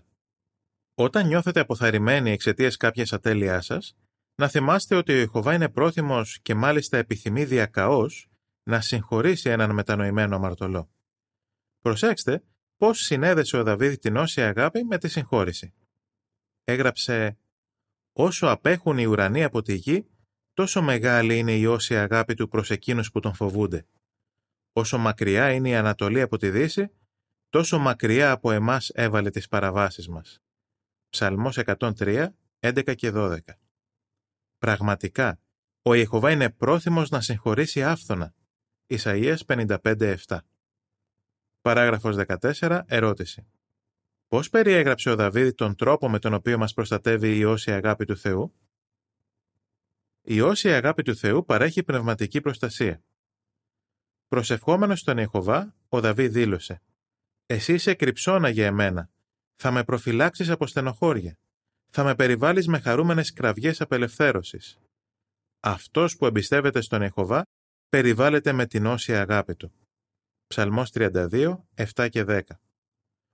Όταν 0.95 1.27
νιώθετε 1.27 1.59
αποθαρρυμένοι 1.59 2.31
εξαιτίας 2.31 2.77
κάποιας 2.77 3.13
ατέλειάς 3.13 3.65
σας, 3.65 3.95
να 4.35 4.47
θυμάστε 4.47 4.95
ότι 4.95 5.11
ο 5.11 5.15
Ιεχωβά 5.15 5.53
είναι 5.53 5.69
πρόθυμος 5.69 6.39
και 6.41 6.55
μάλιστα 6.55 6.97
επιθυμεί 6.97 7.45
διακαώς 7.45 8.29
να 8.63 8.81
συγχωρήσει 8.81 9.49
έναν 9.49 9.71
μετανοημένο 9.71 10.35
αμαρτωλό. 10.35 10.89
Προσέξτε 11.81 12.43
πώς 12.77 12.99
συνέδεσε 12.99 13.57
ο 13.57 13.63
Δαβίδ 13.63 13.93
την 13.93 14.15
όσια 14.15 14.47
αγάπη 14.47 14.83
με 14.83 14.97
τη 14.97 15.07
συγχώρηση. 15.07 15.73
Έγραψε 16.63 17.37
«Όσο 18.13 18.47
απέχουν 18.47 18.97
οι 18.97 19.05
ουρανοί 19.05 19.43
από 19.43 19.61
τη 19.61 19.73
γη, 19.75 20.07
τόσο 20.53 20.81
μεγάλη 20.81 21.37
είναι 21.37 21.55
η 21.55 21.65
όσια 21.65 22.01
αγάπη 22.01 22.33
του 22.33 22.47
προς 22.47 22.71
εκείνους 22.71 23.11
που 23.11 23.19
τον 23.19 23.33
φοβούνται. 23.33 23.85
Όσο 24.73 24.97
μακριά 24.97 25.51
είναι 25.51 25.69
η 25.69 25.75
Ανατολή 25.75 26.21
από 26.21 26.37
τη 26.37 26.49
Δύση, 26.49 26.91
τόσο 27.49 27.79
μακριά 27.79 28.31
από 28.31 28.51
εμάς 28.51 28.89
έβαλε 28.89 29.29
τις 29.29 29.47
παραβάσεις 29.47 30.07
μας. 30.07 30.39
Ψαλμός 31.09 31.57
103, 31.57 32.35
11 32.59 32.95
και 32.95 33.11
12 33.13 33.39
Πραγματικά, 34.57 35.39
ο 35.81 35.93
Ιεχωβά 35.93 36.31
είναι 36.31 36.49
πρόθυμος 36.49 37.09
να 37.09 37.21
συγχωρήσει 37.21 37.83
άφθονα. 37.83 38.33
Ισαΐας 38.87 39.37
55, 39.45 40.15
7 40.27 40.37
Παράγραφος 41.61 42.15
14. 42.15 42.81
Ερώτηση. 42.85 43.47
Πώς 44.27 44.49
περιέγραψε 44.49 45.09
ο 45.09 45.15
Δαβίδ 45.15 45.53
τον 45.53 45.75
τρόπο 45.75 46.09
με 46.09 46.19
τον 46.19 46.33
οποίο 46.33 46.57
μας 46.57 46.73
προστατεύει 46.73 47.37
η 47.37 47.43
όσια 47.43 47.75
αγάπη 47.75 48.05
του 48.05 48.17
Θεού; 48.17 48.53
Η 50.21 50.41
όσια 50.41 50.77
αγάπη 50.77 51.03
του 51.03 51.15
Θεού 51.15 51.45
παρέχει 51.45 51.83
πνευματική 51.83 52.41
προστασία. 52.41 53.03
Προσευχόμενος 54.27 54.99
στον 54.99 55.17
Ιεχωβά, 55.17 55.75
ο 55.89 55.99
Δαβίδ 55.99 56.31
δήλωσε 56.31 56.81
εσύ 57.47 57.73
είσαι 57.73 57.93
κρυψώνα 57.93 58.49
για 58.49 58.65
εμένα. 58.65 59.09
Θα 59.55 59.71
με 59.71 59.83
προφυλάξεις 59.83 60.49
από 60.49 60.67
στενοχώρια. 60.67 61.37
Θα 61.89 62.03
με 62.03 62.15
περιβάλλεις 62.15 62.67
με 62.67 62.79
χαρούμενες 62.79 63.33
κραυγές 63.33 63.81
απελευθέρωσης. 63.81 64.77
Αυτός 65.59 66.15
που 66.15 66.25
εμπιστεύεται 66.25 66.81
στον 66.81 67.01
Ιεχωβά 67.01 67.43
περιβάλλεται 67.89 68.51
με 68.51 68.65
την 68.65 68.85
όσια 68.85 69.21
αγάπη 69.21 69.55
του. 69.55 69.71
Ψαλμός 70.47 70.91
32, 70.91 71.65
7 71.75 72.09
και 72.09 72.23
10 72.23 72.41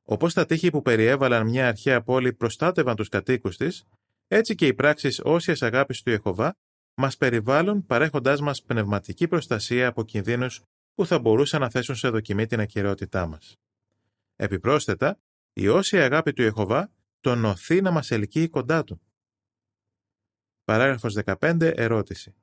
Όπως 0.04 0.34
τα 0.34 0.46
τείχη 0.46 0.70
που 0.70 0.82
περιέβαλαν 0.82 1.48
μια 1.48 1.68
αρχαία 1.68 2.02
πόλη 2.02 2.34
προστάτευαν 2.34 2.96
τους 2.96 3.10
κατοίκους 3.10 3.58
της, 3.58 3.84
έτσι 4.28 4.56
και 4.56 4.68
οι 4.68 4.74
πράξεις 4.74 5.20
όσιας 5.24 5.62
αγάπης 5.62 6.02
του 6.02 6.10
Ιεχωβά 6.10 6.54
μας 6.96 7.18
περιβάλλουν 7.18 7.86
παρέχοντάς 7.86 8.42
μας 8.42 8.64
πνευματική 8.64 9.28
προστασία 9.28 9.88
από 9.88 10.04
κινδύνους 10.04 10.62
που 10.94 11.06
θα 11.06 11.20
μπορούσαν 11.20 11.62
να 11.62 11.70
θέσουν 11.70 11.96
σε 11.96 12.10
δοκιμή 12.10 12.46
την 12.46 12.60
ακυρεότητά 12.60 13.28
μας. 13.28 13.56
Επιπρόσθετα, 14.44 15.20
η 15.54 15.68
όσια 15.68 16.04
αγάπη 16.04 16.34
του 16.34 16.42
Ιεχωβά 16.42 16.92
τον 17.20 17.46
οθεί 17.46 17.82
να 17.82 17.92
μας 17.92 18.12
ελκύει 18.12 18.50
κοντά 18.50 18.84
του. 18.84 19.02
Παράγραφος 20.64 21.18
15. 21.26 21.72
Ερώτηση. 21.76 22.36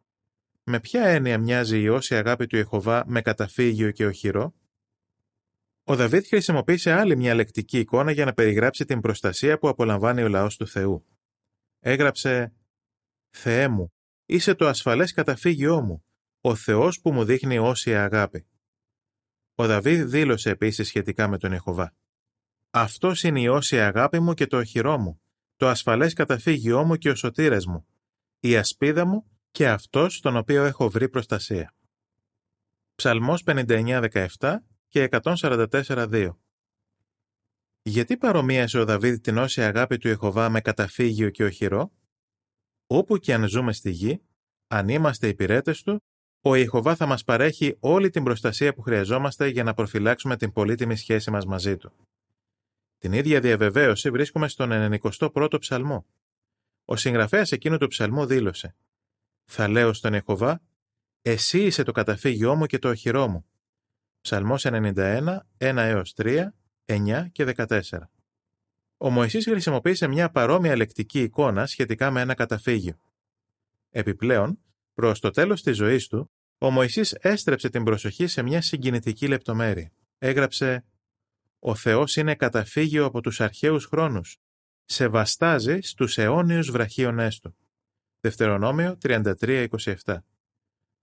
Με 0.64 0.80
ποια 0.80 1.04
έννοια 1.04 1.38
μοιάζει 1.38 1.80
η 1.80 1.88
όσια 1.88 2.18
αγάπη 2.18 2.46
του 2.46 2.56
Ιεχωβά 2.56 3.04
με 3.06 3.22
καταφύγιο 3.22 3.90
και 3.90 4.06
οχυρό; 4.06 4.54
Ο 5.84 5.96
Δαβίδ 5.96 6.26
χρησιμοποίησε 6.26 6.92
άλλη 6.92 7.16
μια 7.16 7.34
λεκτική 7.34 7.78
εικόνα 7.78 8.10
για 8.10 8.24
να 8.24 8.32
περιγράψει 8.32 8.84
την 8.84 9.00
προστασία 9.00 9.58
που 9.58 9.68
απολαμβάνει 9.68 10.22
ο 10.22 10.28
λαός 10.28 10.56
του 10.56 10.66
Θεού. 10.66 11.06
Έγραψε 11.80 12.54
«Θεέ 13.30 13.68
μου, 13.68 13.92
είσαι 14.26 14.54
το 14.54 14.68
ασφαλές 14.68 15.12
καταφύγιό 15.12 15.80
μου, 15.80 16.04
ο 16.40 16.54
Θεός 16.54 17.00
που 17.00 17.12
μου 17.12 17.24
δείχνει 17.24 17.58
όσια 17.58 18.04
αγάπη». 18.04 18.49
Ο 19.60 19.66
Δαβίδ 19.66 20.08
δήλωσε 20.08 20.50
επίσης 20.50 20.88
σχετικά 20.88 21.28
με 21.28 21.38
τον 21.38 21.52
Ιεχωβά. 21.52 21.94
Αυτός 22.70 23.22
είναι 23.22 23.40
η 23.40 23.48
όσια 23.48 23.86
αγάπη 23.86 24.20
μου 24.20 24.34
και 24.34 24.46
το 24.46 24.56
οχυρό 24.56 24.98
μου, 24.98 25.20
το 25.56 25.68
ασφαλές 25.68 26.12
καταφύγιό 26.12 26.84
μου 26.84 26.96
και 26.96 27.10
ο 27.10 27.14
σωτήρας 27.14 27.66
μου, 27.66 27.86
η 28.40 28.56
ασπίδα 28.56 29.06
μου 29.06 29.30
και 29.50 29.68
αυτός 29.68 30.20
τον 30.20 30.36
οποίο 30.36 30.64
έχω 30.64 30.90
βρει 30.90 31.08
προστασία. 31.08 31.74
Ψαλμός 32.94 33.42
59.17 33.46 34.56
και 34.88 35.08
144.2 35.10 36.30
Γιατί 37.82 38.16
παρομοίασε 38.16 38.78
ο 38.78 38.84
Δαβίδ 38.84 39.20
την 39.20 39.38
όσια 39.38 39.66
αγάπη 39.66 39.98
του 39.98 40.08
Ιεχωβά 40.08 40.48
με 40.48 40.60
καταφύγιο 40.60 41.30
και 41.30 41.44
οχυρό; 41.44 41.92
Όπου 42.86 43.18
και 43.18 43.34
αν 43.34 43.48
ζούμε 43.48 43.72
στη 43.72 43.90
γη, 43.90 44.22
αν 44.66 44.88
είμαστε 44.88 45.28
υπηρέτες 45.28 45.82
του, 45.82 46.02
ο 46.40 46.54
Ιεχωβά 46.54 46.96
θα 46.96 47.06
μας 47.06 47.24
παρέχει 47.24 47.76
όλη 47.80 48.10
την 48.10 48.24
προστασία 48.24 48.74
που 48.74 48.82
χρειαζόμαστε 48.82 49.48
για 49.48 49.64
να 49.64 49.74
προφυλάξουμε 49.74 50.36
την 50.36 50.52
πολύτιμη 50.52 50.96
σχέση 50.96 51.30
μας 51.30 51.46
μαζί 51.46 51.76
του. 51.76 51.92
Την 52.98 53.12
ίδια 53.12 53.40
διαβεβαίωση 53.40 54.10
βρίσκουμε 54.10 54.48
στον 54.48 54.70
91ο 54.72 55.60
ψαλμό. 55.60 56.06
Ο 56.84 56.96
συγγραφέας 56.96 57.52
εκείνου 57.52 57.76
του 57.76 57.86
ψαλμού 57.86 58.26
δήλωσε 58.26 58.76
«Θα 59.44 59.68
λέω 59.68 59.92
στον 59.92 60.12
Ιεχωβά, 60.12 60.62
εσύ 61.22 61.64
είσαι 61.64 61.82
το 61.82 61.92
καταφύγιό 61.92 62.54
μου 62.54 62.66
και 62.66 62.78
το 62.78 62.88
οχυρό 62.88 63.28
μου». 63.28 63.44
Ψαλμός 64.20 64.66
91, 64.66 65.38
1 65.58 65.76
έως 65.76 66.14
3, 66.16 66.54
9 66.84 67.28
και 67.32 67.44
14. 67.56 67.80
Ο 68.96 69.10
Μωυσής 69.10 69.44
χρησιμοποίησε 69.44 70.06
μια 70.06 70.30
παρόμοια 70.30 70.76
λεκτική 70.76 71.22
εικόνα 71.22 71.66
σχετικά 71.66 72.10
με 72.10 72.20
ένα 72.20 72.34
καταφύγιο. 72.34 72.96
Επιπλέον, 73.90 74.58
προς 75.00 75.20
το 75.20 75.30
τέλος 75.30 75.62
της 75.62 75.76
ζωής 75.76 76.06
του, 76.06 76.30
ο 76.58 76.70
Μωυσής 76.70 77.12
έστρεψε 77.12 77.68
την 77.68 77.84
προσοχή 77.84 78.26
σε 78.26 78.42
μια 78.42 78.60
συγκινητική 78.60 79.28
λεπτομέρεια. 79.28 79.92
Έγραψε 80.18 80.84
«Ο 81.58 81.74
Θεός 81.74 82.16
είναι 82.16 82.34
καταφύγιο 82.34 83.04
από 83.04 83.20
τους 83.20 83.40
αρχαίους 83.40 83.84
χρόνους. 83.86 84.36
Σε 84.84 85.08
βαστάζει 85.08 85.80
στους 85.80 86.18
αιώνιους 86.18 86.70
βραχίονές 86.70 87.38
του». 87.38 87.56
Δευτερονόμιο 88.20 88.98
33-27. 89.02 90.18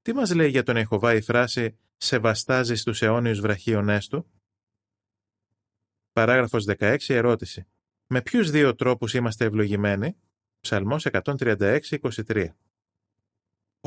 Τι 0.01 0.13
μας 0.13 0.33
λέει 0.33 0.49
για 0.49 0.63
τον 0.63 0.75
Ιεχωβά 0.75 1.13
η 1.13 1.21
φράση 1.21 1.77
«Σε 1.97 2.17
βαστάζει 2.17 2.75
στους 2.75 3.01
αιώνιους 3.01 3.39
βραχίονές 3.39 4.07
του» 4.07 4.31
Παράγραφος 6.11 6.65
16. 6.65 7.13
Ερώτηση. 7.13 7.67
Με 8.07 8.21
ποιους 8.21 8.51
δύο 8.51 8.75
τρόπους 8.75 9.13
είμαστε 9.13 9.45
ευλογημένοι; 9.45 10.17
Ψαλμός 10.59 11.05
136-23. 11.05 12.57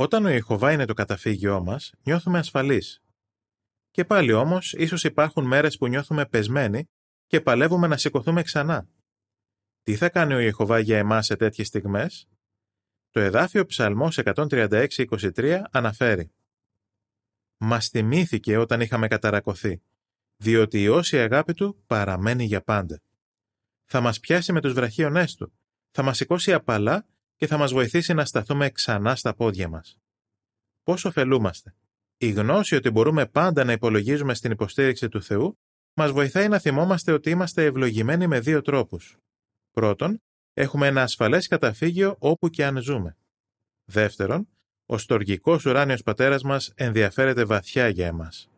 Όταν 0.01 0.25
ο 0.25 0.29
Ιεχωβά 0.29 0.73
είναι 0.73 0.85
το 0.85 0.93
καταφύγιό 0.93 1.61
μας, 1.61 1.93
νιώθουμε 2.03 2.39
ασφαλείς. 2.39 3.03
Και 3.91 4.05
πάλι 4.05 4.33
όμως, 4.33 4.73
ίσως 4.73 5.05
υπάρχουν 5.05 5.47
μέρες 5.47 5.77
που 5.77 5.87
νιώθουμε 5.87 6.27
πεσμένοι 6.27 6.89
και 7.27 7.41
παλεύουμε 7.41 7.87
να 7.87 7.97
σηκωθούμε 7.97 8.43
ξανά. 8.43 8.89
Τι 9.83 9.97
θα 9.97 10.09
κάνει 10.09 10.35
ο 10.35 10.39
Ιεχωβά 10.39 10.79
για 10.79 10.99
εμάς 10.99 11.27
σε 11.27 11.37
τέτοιες 11.37 11.67
στιγμές; 11.67 12.29
Το 13.11 13.21
εδάφιο 13.21 13.67
Ψαλμός 13.67 14.19
136-23 14.19 15.63
αναφέρει 15.71 16.33
«Μας 17.57 17.89
θυμήθηκε 17.89 18.57
όταν 18.57 18.81
είχαμε 18.81 19.09
καταρακωθεί 19.09 19.83
διότι 20.37 20.83
η 20.83 20.89
όσια 20.89 21.23
αγάπη 21.23 21.55
του 21.55 21.83
παραμένει 21.87 22.45
για 22.45 22.63
πάντα. 22.63 23.03
Θα 23.85 24.01
μας 24.01 24.21
πιάσει 24.21 24.53
με 24.53 24.61
τους 24.61 24.73
βραχίονές 24.73 25.35
του, 25.35 25.53
θα 25.91 26.03
μας 26.03 26.17
σηκώσει 26.17 26.53
απαλά 26.53 27.07
και 27.41 27.47
θα 27.47 27.57
μας 27.57 27.73
βοηθήσει 27.73 28.15
να 28.15 28.25
σταθούμε 28.25 28.71
ξανά 28.71 29.15
στα 29.15 29.35
πόδια 29.35 29.69
μας. 29.69 29.99
Πώς 30.83 31.05
ωφελούμαστε; 31.05 31.75
Η 32.17 32.31
γνώση 32.31 32.75
ότι 32.75 32.91
μπορούμε 32.91 33.27
πάντα 33.27 33.65
να 33.65 33.73
υπολογίζουμε 33.73 34.35
στην 34.35 34.51
υποστήριξη 34.51 35.09
του 35.09 35.23
Θεού 35.23 35.59
μας 35.95 36.11
βοηθάει 36.11 36.49
να 36.49 36.59
θυμόμαστε 36.59 37.13
ότι 37.13 37.31
είμαστε 37.31 37.65
ευλογημένοι 37.65 38.27
με 38.27 38.41
δύο 38.41 38.61
τρόπους. 38.63 39.17
Πρώτον, 39.71 40.23
έχουμε 40.55 40.87
ένα 40.87 41.03
ασφαλές 41.03 41.47
καταφύγιο 41.47 42.17
όπου 42.19 42.49
και 42.49 42.65
αν 42.65 42.83
ζούμε. 42.83 43.17
Δεύτερον, 43.85 44.49
ο 44.87 44.99
στοργικός 44.99 45.67
ουράνιος 45.67 46.03
πατέρας 46.03 46.43
μας 46.43 46.73
ενδιαφέρεται 46.75 47.45
βαθιά 47.45 47.89
για 47.89 48.07
εμάς. 48.07 48.49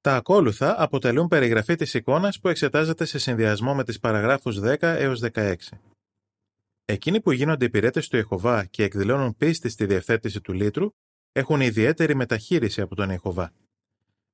Τα 0.00 0.16
ακόλουθα 0.16 0.82
αποτελούν 0.82 1.28
περιγραφή 1.28 1.74
της 1.74 1.94
εικόνας 1.94 2.40
που 2.40 2.48
εξετάζεται 2.48 3.04
σε 3.04 3.18
συνδυασμό 3.18 3.74
με 3.74 3.84
τις 3.84 3.98
παραγράφους 3.98 4.58
10 4.60 4.76
έως 4.80 5.20
16. 5.20 5.80
Εκείνοι 6.90 7.20
που 7.20 7.32
γίνονται 7.32 7.64
υπηρέτες 7.64 8.08
του 8.08 8.16
Ιεχωβά 8.16 8.64
και 8.64 8.82
εκδηλώνουν 8.82 9.36
πίστη 9.36 9.68
στη 9.68 9.86
διευθέτηση 9.86 10.40
του 10.40 10.52
λίτρου 10.52 10.90
έχουν 11.32 11.60
ιδιαίτερη 11.60 12.14
μεταχείριση 12.14 12.80
από 12.80 12.94
τον 12.94 13.10
Ιεχωβά. 13.10 13.52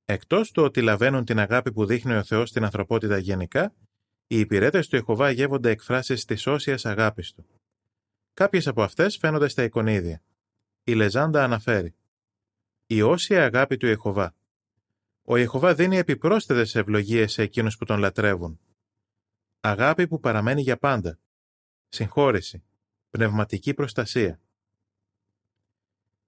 Εκτός 0.05 0.51
του 0.51 0.63
ότι 0.63 0.81
λαβαίνουν 0.81 1.25
την 1.25 1.39
αγάπη 1.39 1.71
που 1.71 1.85
δείχνει 1.85 2.13
ο 2.13 2.23
Θεός 2.23 2.49
στην 2.49 2.63
ανθρωπότητα 2.63 3.17
γενικά, 3.17 3.73
οι 4.27 4.39
υπηρέτες 4.39 4.87
του 4.87 4.95
Ιεχωβά 4.95 5.31
γεύονται 5.31 5.69
εκφράσεις 5.69 6.25
της 6.25 6.47
όσιας 6.47 6.85
αγάπης 6.85 7.31
του. 7.31 7.45
Κάποιες 8.33 8.67
από 8.67 8.83
αυτές 8.83 9.17
φαίνονται 9.17 9.47
στα 9.47 9.63
εικονίδια. 9.63 10.21
Η 10.83 10.93
Λεζάντα 10.93 11.43
αναφέρει 11.43 11.95
«Η 12.87 13.01
όσια 13.01 13.43
αγάπη 13.43 13.77
του 13.77 13.85
Ιεχωβά 13.85 14.35
ο 15.23 15.37
Ιεχωβά 15.37 15.73
δίνει 15.73 15.97
επιπρόσθετες 15.97 16.75
ευλογίες 16.75 17.31
σε 17.31 17.41
εκείνους 17.41 17.77
που 17.77 17.85
τον 17.85 17.99
λατρεύουν. 17.99 18.59
Αγάπη 19.59 20.07
που 20.07 20.19
παραμένει 20.19 20.61
για 20.61 20.77
πάντα. 20.77 21.19
Συγχώρεση. 21.89 22.63
Πνευματική 23.09 23.73
προστασία. 23.73 24.39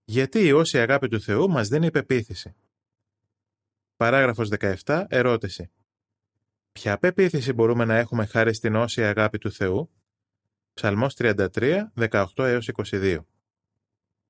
Γιατί 0.05 0.39
η 0.39 0.51
όση 0.51 0.79
αγάπη 0.79 1.07
του 1.07 1.21
Θεού 1.21 1.49
μας 1.49 1.67
δίνει 1.67 1.91
πεποίθηση. 1.91 2.55
Παράγραφος 3.95 4.49
17. 4.59 5.05
Ερώτηση. 5.07 5.69
Ποια 6.71 6.97
πεποίθηση 6.97 7.53
μπορούμε 7.53 7.85
να 7.85 7.97
έχουμε 7.97 8.25
χάρη 8.25 8.53
στην 8.53 8.75
όση 8.75 9.03
αγάπη 9.03 9.37
του 9.37 9.51
Θεού; 9.51 9.89
Ψαλμός 10.73 11.15
33, 11.17 11.91
18 11.93 12.59
22. 12.75 13.19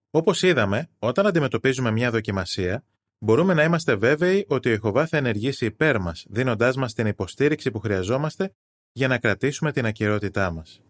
Όπως 0.10 0.42
είδαμε, 0.42 0.90
όταν 1.00 1.28
αντιμετωπίζουμε 1.28 1.92
μια 1.92 2.12
δοκιμασία, 2.12 2.84
μπορούμε 3.18 3.54
να 3.54 3.64
είμαστε 3.64 3.96
βέβαιοι 3.96 4.46
ότι 4.50 4.70
ο 4.70 4.72
Ιεχωβά 4.72 5.08
θα 5.08 5.18
ενεργήσει 5.18 5.66
υπέρ 5.66 6.00
μας, 6.00 6.26
δίνοντάς 6.30 6.76
μας 6.76 6.94
την 6.94 7.08
υποστήριξη 7.08 7.72
που 7.72 7.80
χρειαζόμαστε 7.80 8.54
για 8.92 9.08
να 9.08 9.18
κρατήσουμε 9.18 9.72
την 9.72 9.86
ακυρότητά 9.86 10.52
μας. 10.52 10.82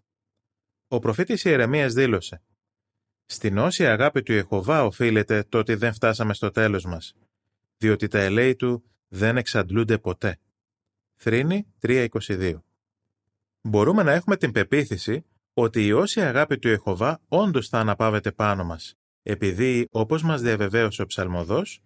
Ο 0.92 0.98
προφήτης 0.98 1.44
Ιερεμίας 1.44 1.92
δήλωσε 1.92 2.42
«Στην 3.26 3.58
όσια 3.58 3.92
αγάπη 3.92 4.22
του 4.22 4.32
Ιεχωβά 4.32 4.84
οφείλεται 4.84 5.44
το 5.48 5.58
ότι 5.58 5.74
δεν 5.74 5.92
φτάσαμε 5.92 6.34
στο 6.34 6.50
τέλος 6.50 6.84
μας, 6.84 7.14
διότι 7.76 8.08
τα 8.08 8.18
ελέη 8.18 8.56
του 8.56 8.84
δεν 9.08 9.36
εξαντλούνται 9.36 9.98
ποτέ». 9.98 10.38
Θρήνη 11.16 11.66
3.22 11.80 12.58
Μπορούμε 13.60 14.02
να 14.02 14.12
έχουμε 14.12 14.36
την 14.36 14.52
πεποίθηση 14.52 15.24
ότι 15.54 15.86
η 15.86 15.92
όσια 15.92 16.28
αγάπη 16.28 16.58
του 16.58 16.68
Ιεχωβά 16.68 17.20
όντως 17.28 17.68
θα 17.68 17.78
αναπαύεται 17.78 18.32
πάνω 18.32 18.64
μας, 18.64 18.94
επειδή, 19.22 19.88
όπως 19.90 20.22
μας 20.22 20.42
διαβεβαίωσε 20.42 21.02
ο 21.02 21.06
ψαλμοδός, 21.06 21.82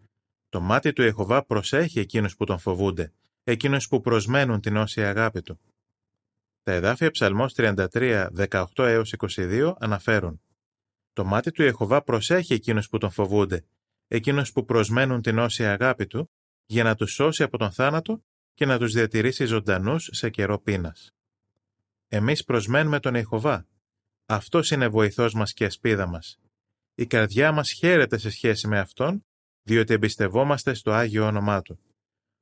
το 0.48 0.60
μάτι 0.60 0.92
του 0.92 1.02
Ιεχωβά 1.02 1.44
προσέχει 1.44 1.98
εκείνους 1.98 2.36
που 2.36 2.44
τον 2.44 2.58
φοβούνται, 2.58 3.12
εκείνους 3.44 3.88
που 3.88 4.00
προσμένουν 4.00 4.60
την 4.60 4.76
όσια 4.76 5.08
αγάπη 5.08 5.42
του. 5.42 5.60
Τα 6.64 6.72
εδάφια 6.72 7.10
Ψαλμός 7.10 7.54
33, 7.56 8.28
18 8.48 8.64
έως 8.76 9.14
22 9.18 9.74
αναφέρουν 9.78 10.40
«Το 11.12 11.24
μάτι 11.24 11.50
του 11.50 11.62
Ιεχωβά 11.62 12.02
προσέχει 12.02 12.54
εκείνους 12.54 12.88
που 12.88 12.98
τον 12.98 13.10
φοβούνται, 13.10 13.64
εκείνους 14.08 14.52
που 14.52 14.64
προσμένουν 14.64 15.22
την 15.22 15.38
όσια 15.38 15.72
αγάπη 15.72 16.06
του, 16.06 16.30
για 16.66 16.84
να 16.84 16.94
τους 16.94 17.12
σώσει 17.12 17.42
από 17.42 17.58
τον 17.58 17.72
θάνατο 17.72 18.24
και 18.54 18.66
να 18.66 18.78
τους 18.78 18.92
διατηρήσει 18.92 19.44
ζωντανούς 19.44 20.08
σε 20.12 20.30
καιρό 20.30 20.58
πείνας». 20.58 21.14
Εμείς 22.08 22.44
προσμένουμε 22.44 23.00
τον 23.00 23.14
Ιεχωβά. 23.14 23.66
Αυτός 24.26 24.70
είναι 24.70 24.88
βοηθός 24.88 25.34
μας 25.34 25.52
και 25.52 25.64
ασπίδα 25.64 26.06
μας. 26.06 26.38
Η 26.94 27.06
καρδιά 27.06 27.52
μας 27.52 27.70
χαίρεται 27.70 28.18
σε 28.18 28.30
σχέση 28.30 28.68
με 28.68 28.78
Αυτόν 28.78 29.24
διότι 29.62 29.94
εμπιστευόμαστε 29.94 30.74
στο 30.74 30.90
Άγιο 30.92 31.26
όνομά 31.26 31.62
Του. 31.62 31.78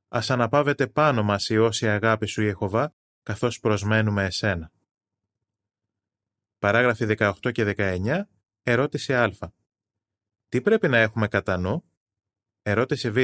Ας 0.08 0.30
αναπάβετε 0.30 0.86
πάνω 0.86 1.22
μας 1.22 1.48
η 1.48 1.58
όσια 1.58 1.94
αγάπη 1.94 2.26
Σου 2.26 2.42
Ιεχωβά, 2.42 2.94
καθώς 3.22 3.60
προσμένουμε 3.60 4.24
Εσένα. 4.24 4.72
Παράγραφοι 6.58 7.06
18 7.18 7.52
και 7.52 7.74
19, 7.76 8.22
ερώτηση 8.62 9.14
Α. 9.14 9.32
Τι 10.48 10.60
πρέπει 10.60 10.88
να 10.88 10.98
έχουμε 10.98 11.28
κατά 11.28 11.56
νου; 11.56 11.84
Ερώτηση 12.62 13.10
Β. 13.10 13.16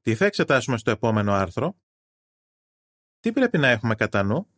Τι 0.00 0.14
θα 0.14 0.24
εξετάσουμε 0.24 0.78
στο 0.78 0.90
επόμενο 0.90 1.32
άρθρο; 1.32 1.76
Τι 3.20 3.32
πρέπει 3.32 3.58
να 3.58 3.68
έχουμε 3.68 3.94
κατά 3.94 4.22
νου; 4.22 4.48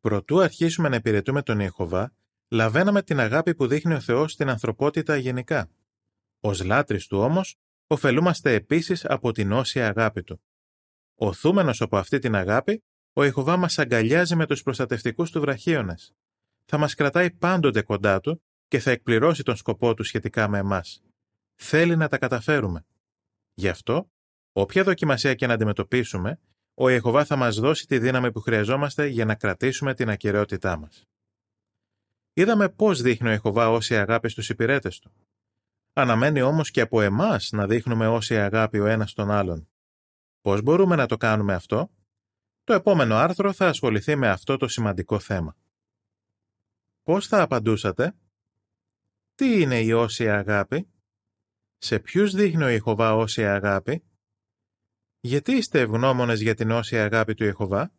Προτού 0.00 0.40
αρχίσουμε 0.40 0.88
να 0.88 0.96
υπηρετούμε 0.96 1.42
τον 1.42 1.60
Ιεχωβά, 1.60 2.14
λαβαίναμε 2.48 3.02
την 3.02 3.20
αγάπη 3.20 3.54
που 3.54 3.66
δείχνει 3.66 3.94
ο 3.94 4.00
Θεός 4.00 4.32
στην 4.32 4.48
ανθρωπότητα 4.48 5.16
γενικά. 5.16 5.70
Ως 6.40 6.64
λάτρης 6.64 7.06
του 7.06 7.18
όμως, 7.18 7.56
ωφελούμαστε 7.86 8.54
επίσης 8.54 9.04
από 9.04 9.32
την 9.32 9.52
όσια 9.52 9.88
αγάπη 9.88 10.22
του. 10.22 10.40
Οθούμενος 11.14 11.80
από 11.80 11.96
αυτή 11.96 12.18
την 12.18 12.34
αγάπη, 12.34 12.82
ο 13.12 13.24
Ιεχωβά 13.24 13.56
μας 13.56 13.78
αγκαλιάζει 13.78 14.36
με 14.36 14.46
τους 14.46 14.62
προστατευτικούς 14.62 15.30
του 15.30 15.40
βραχίονες. 15.40 16.14
Θα 16.64 16.78
μας 16.78 16.94
κρατάει 16.94 17.30
πάντοτε 17.30 17.82
κοντά 17.82 18.20
του 18.20 18.42
και 18.68 18.78
θα 18.78 18.90
εκπληρώσει 18.90 19.42
τον 19.42 19.56
σκοπό 19.56 19.94
του 19.94 20.02
σχετικά 20.02 20.48
με 20.48 20.58
εμάς. 20.58 21.02
Θέλει 21.54 21.96
να 21.96 22.08
τα 22.08 22.18
καταφέρουμε. 22.18 22.86
Γι' 23.54 23.68
αυτό, 23.68 24.10
όποια 24.52 24.82
δοκιμασία 24.82 25.34
και 25.34 25.46
να 25.46 25.54
αντιμετωπίσουμε, 25.54 26.40
ο 26.74 26.88
Ιεχωβά 26.88 27.24
θα 27.24 27.36
μας 27.36 27.56
δώσει 27.56 27.86
τη 27.86 27.98
δύναμη 27.98 28.32
που 28.32 28.40
χρειαζόμαστε 28.40 29.06
για 29.06 29.24
να 29.24 29.34
κρατήσουμε 29.34 29.94
την 29.94 30.10
ακαιρεότητά 30.10 30.76
μας. 30.76 31.06
Είδαμε 32.32 32.68
πώς 32.68 33.02
δείχνει 33.02 33.28
ο 33.28 33.30
Ιεχωβά 33.30 33.70
όσια 33.70 34.00
αγάπη 34.00 34.28
στους 34.28 34.48
υπηρέτες 34.48 34.98
του. 34.98 35.12
Αναμένει 35.92 36.42
όμως 36.42 36.70
και 36.70 36.80
από 36.80 37.00
εμάς 37.00 37.50
να 37.52 37.66
δείχνουμε 37.66 38.08
όση 38.08 38.38
αγάπη 38.38 38.78
ο 38.78 38.86
ένας 38.86 39.12
τον 39.12 39.30
άλλον. 39.30 39.68
Πώς 40.40 40.62
μπορούμε 40.62 40.96
να 40.96 41.06
το 41.06 41.16
κάνουμε 41.16 41.54
αυτό; 41.54 41.90
Το 42.64 42.72
επόμενο 42.72 43.16
άρθρο 43.16 43.52
θα 43.52 43.68
ασχοληθεί 43.68 44.16
με 44.16 44.28
αυτό 44.28 44.56
το 44.56 44.68
σημαντικό 44.68 45.18
θέμα. 45.18 45.56
Πώς 47.02 47.26
θα 47.26 47.42
απαντούσατε; 47.42 48.16
Τι 49.34 49.60
είναι 49.60 49.80
η 49.80 49.92
όσια 49.92 50.38
αγάπη; 50.38 50.88
Σε 51.76 51.98
ποιους 51.98 52.34
δείχνει 52.34 52.62
ο 52.62 52.68
Ιεχωβά 52.68 53.14
όσια 53.14 53.54
αγάπη; 53.54 54.04
Γιατί 55.20 55.52
είστε 55.52 55.80
ευγνώμονες 55.80 56.40
για 56.40 56.54
την 56.54 56.70
όσια 56.70 57.04
αγάπη 57.04 57.34
του 57.34 57.44
Ιεχωβά; 57.44 57.92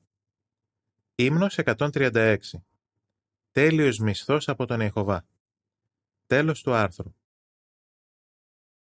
Ύμνος 1.15 1.57
136 1.57 2.37
Τέλειος 3.51 3.97
μισθός 3.99 4.49
από 4.49 4.65
τον 4.65 4.79
Ιεχωβά. 4.79 5.27
Τέλος 6.25 6.61
του 6.61 6.73
άρθρου 6.73 7.15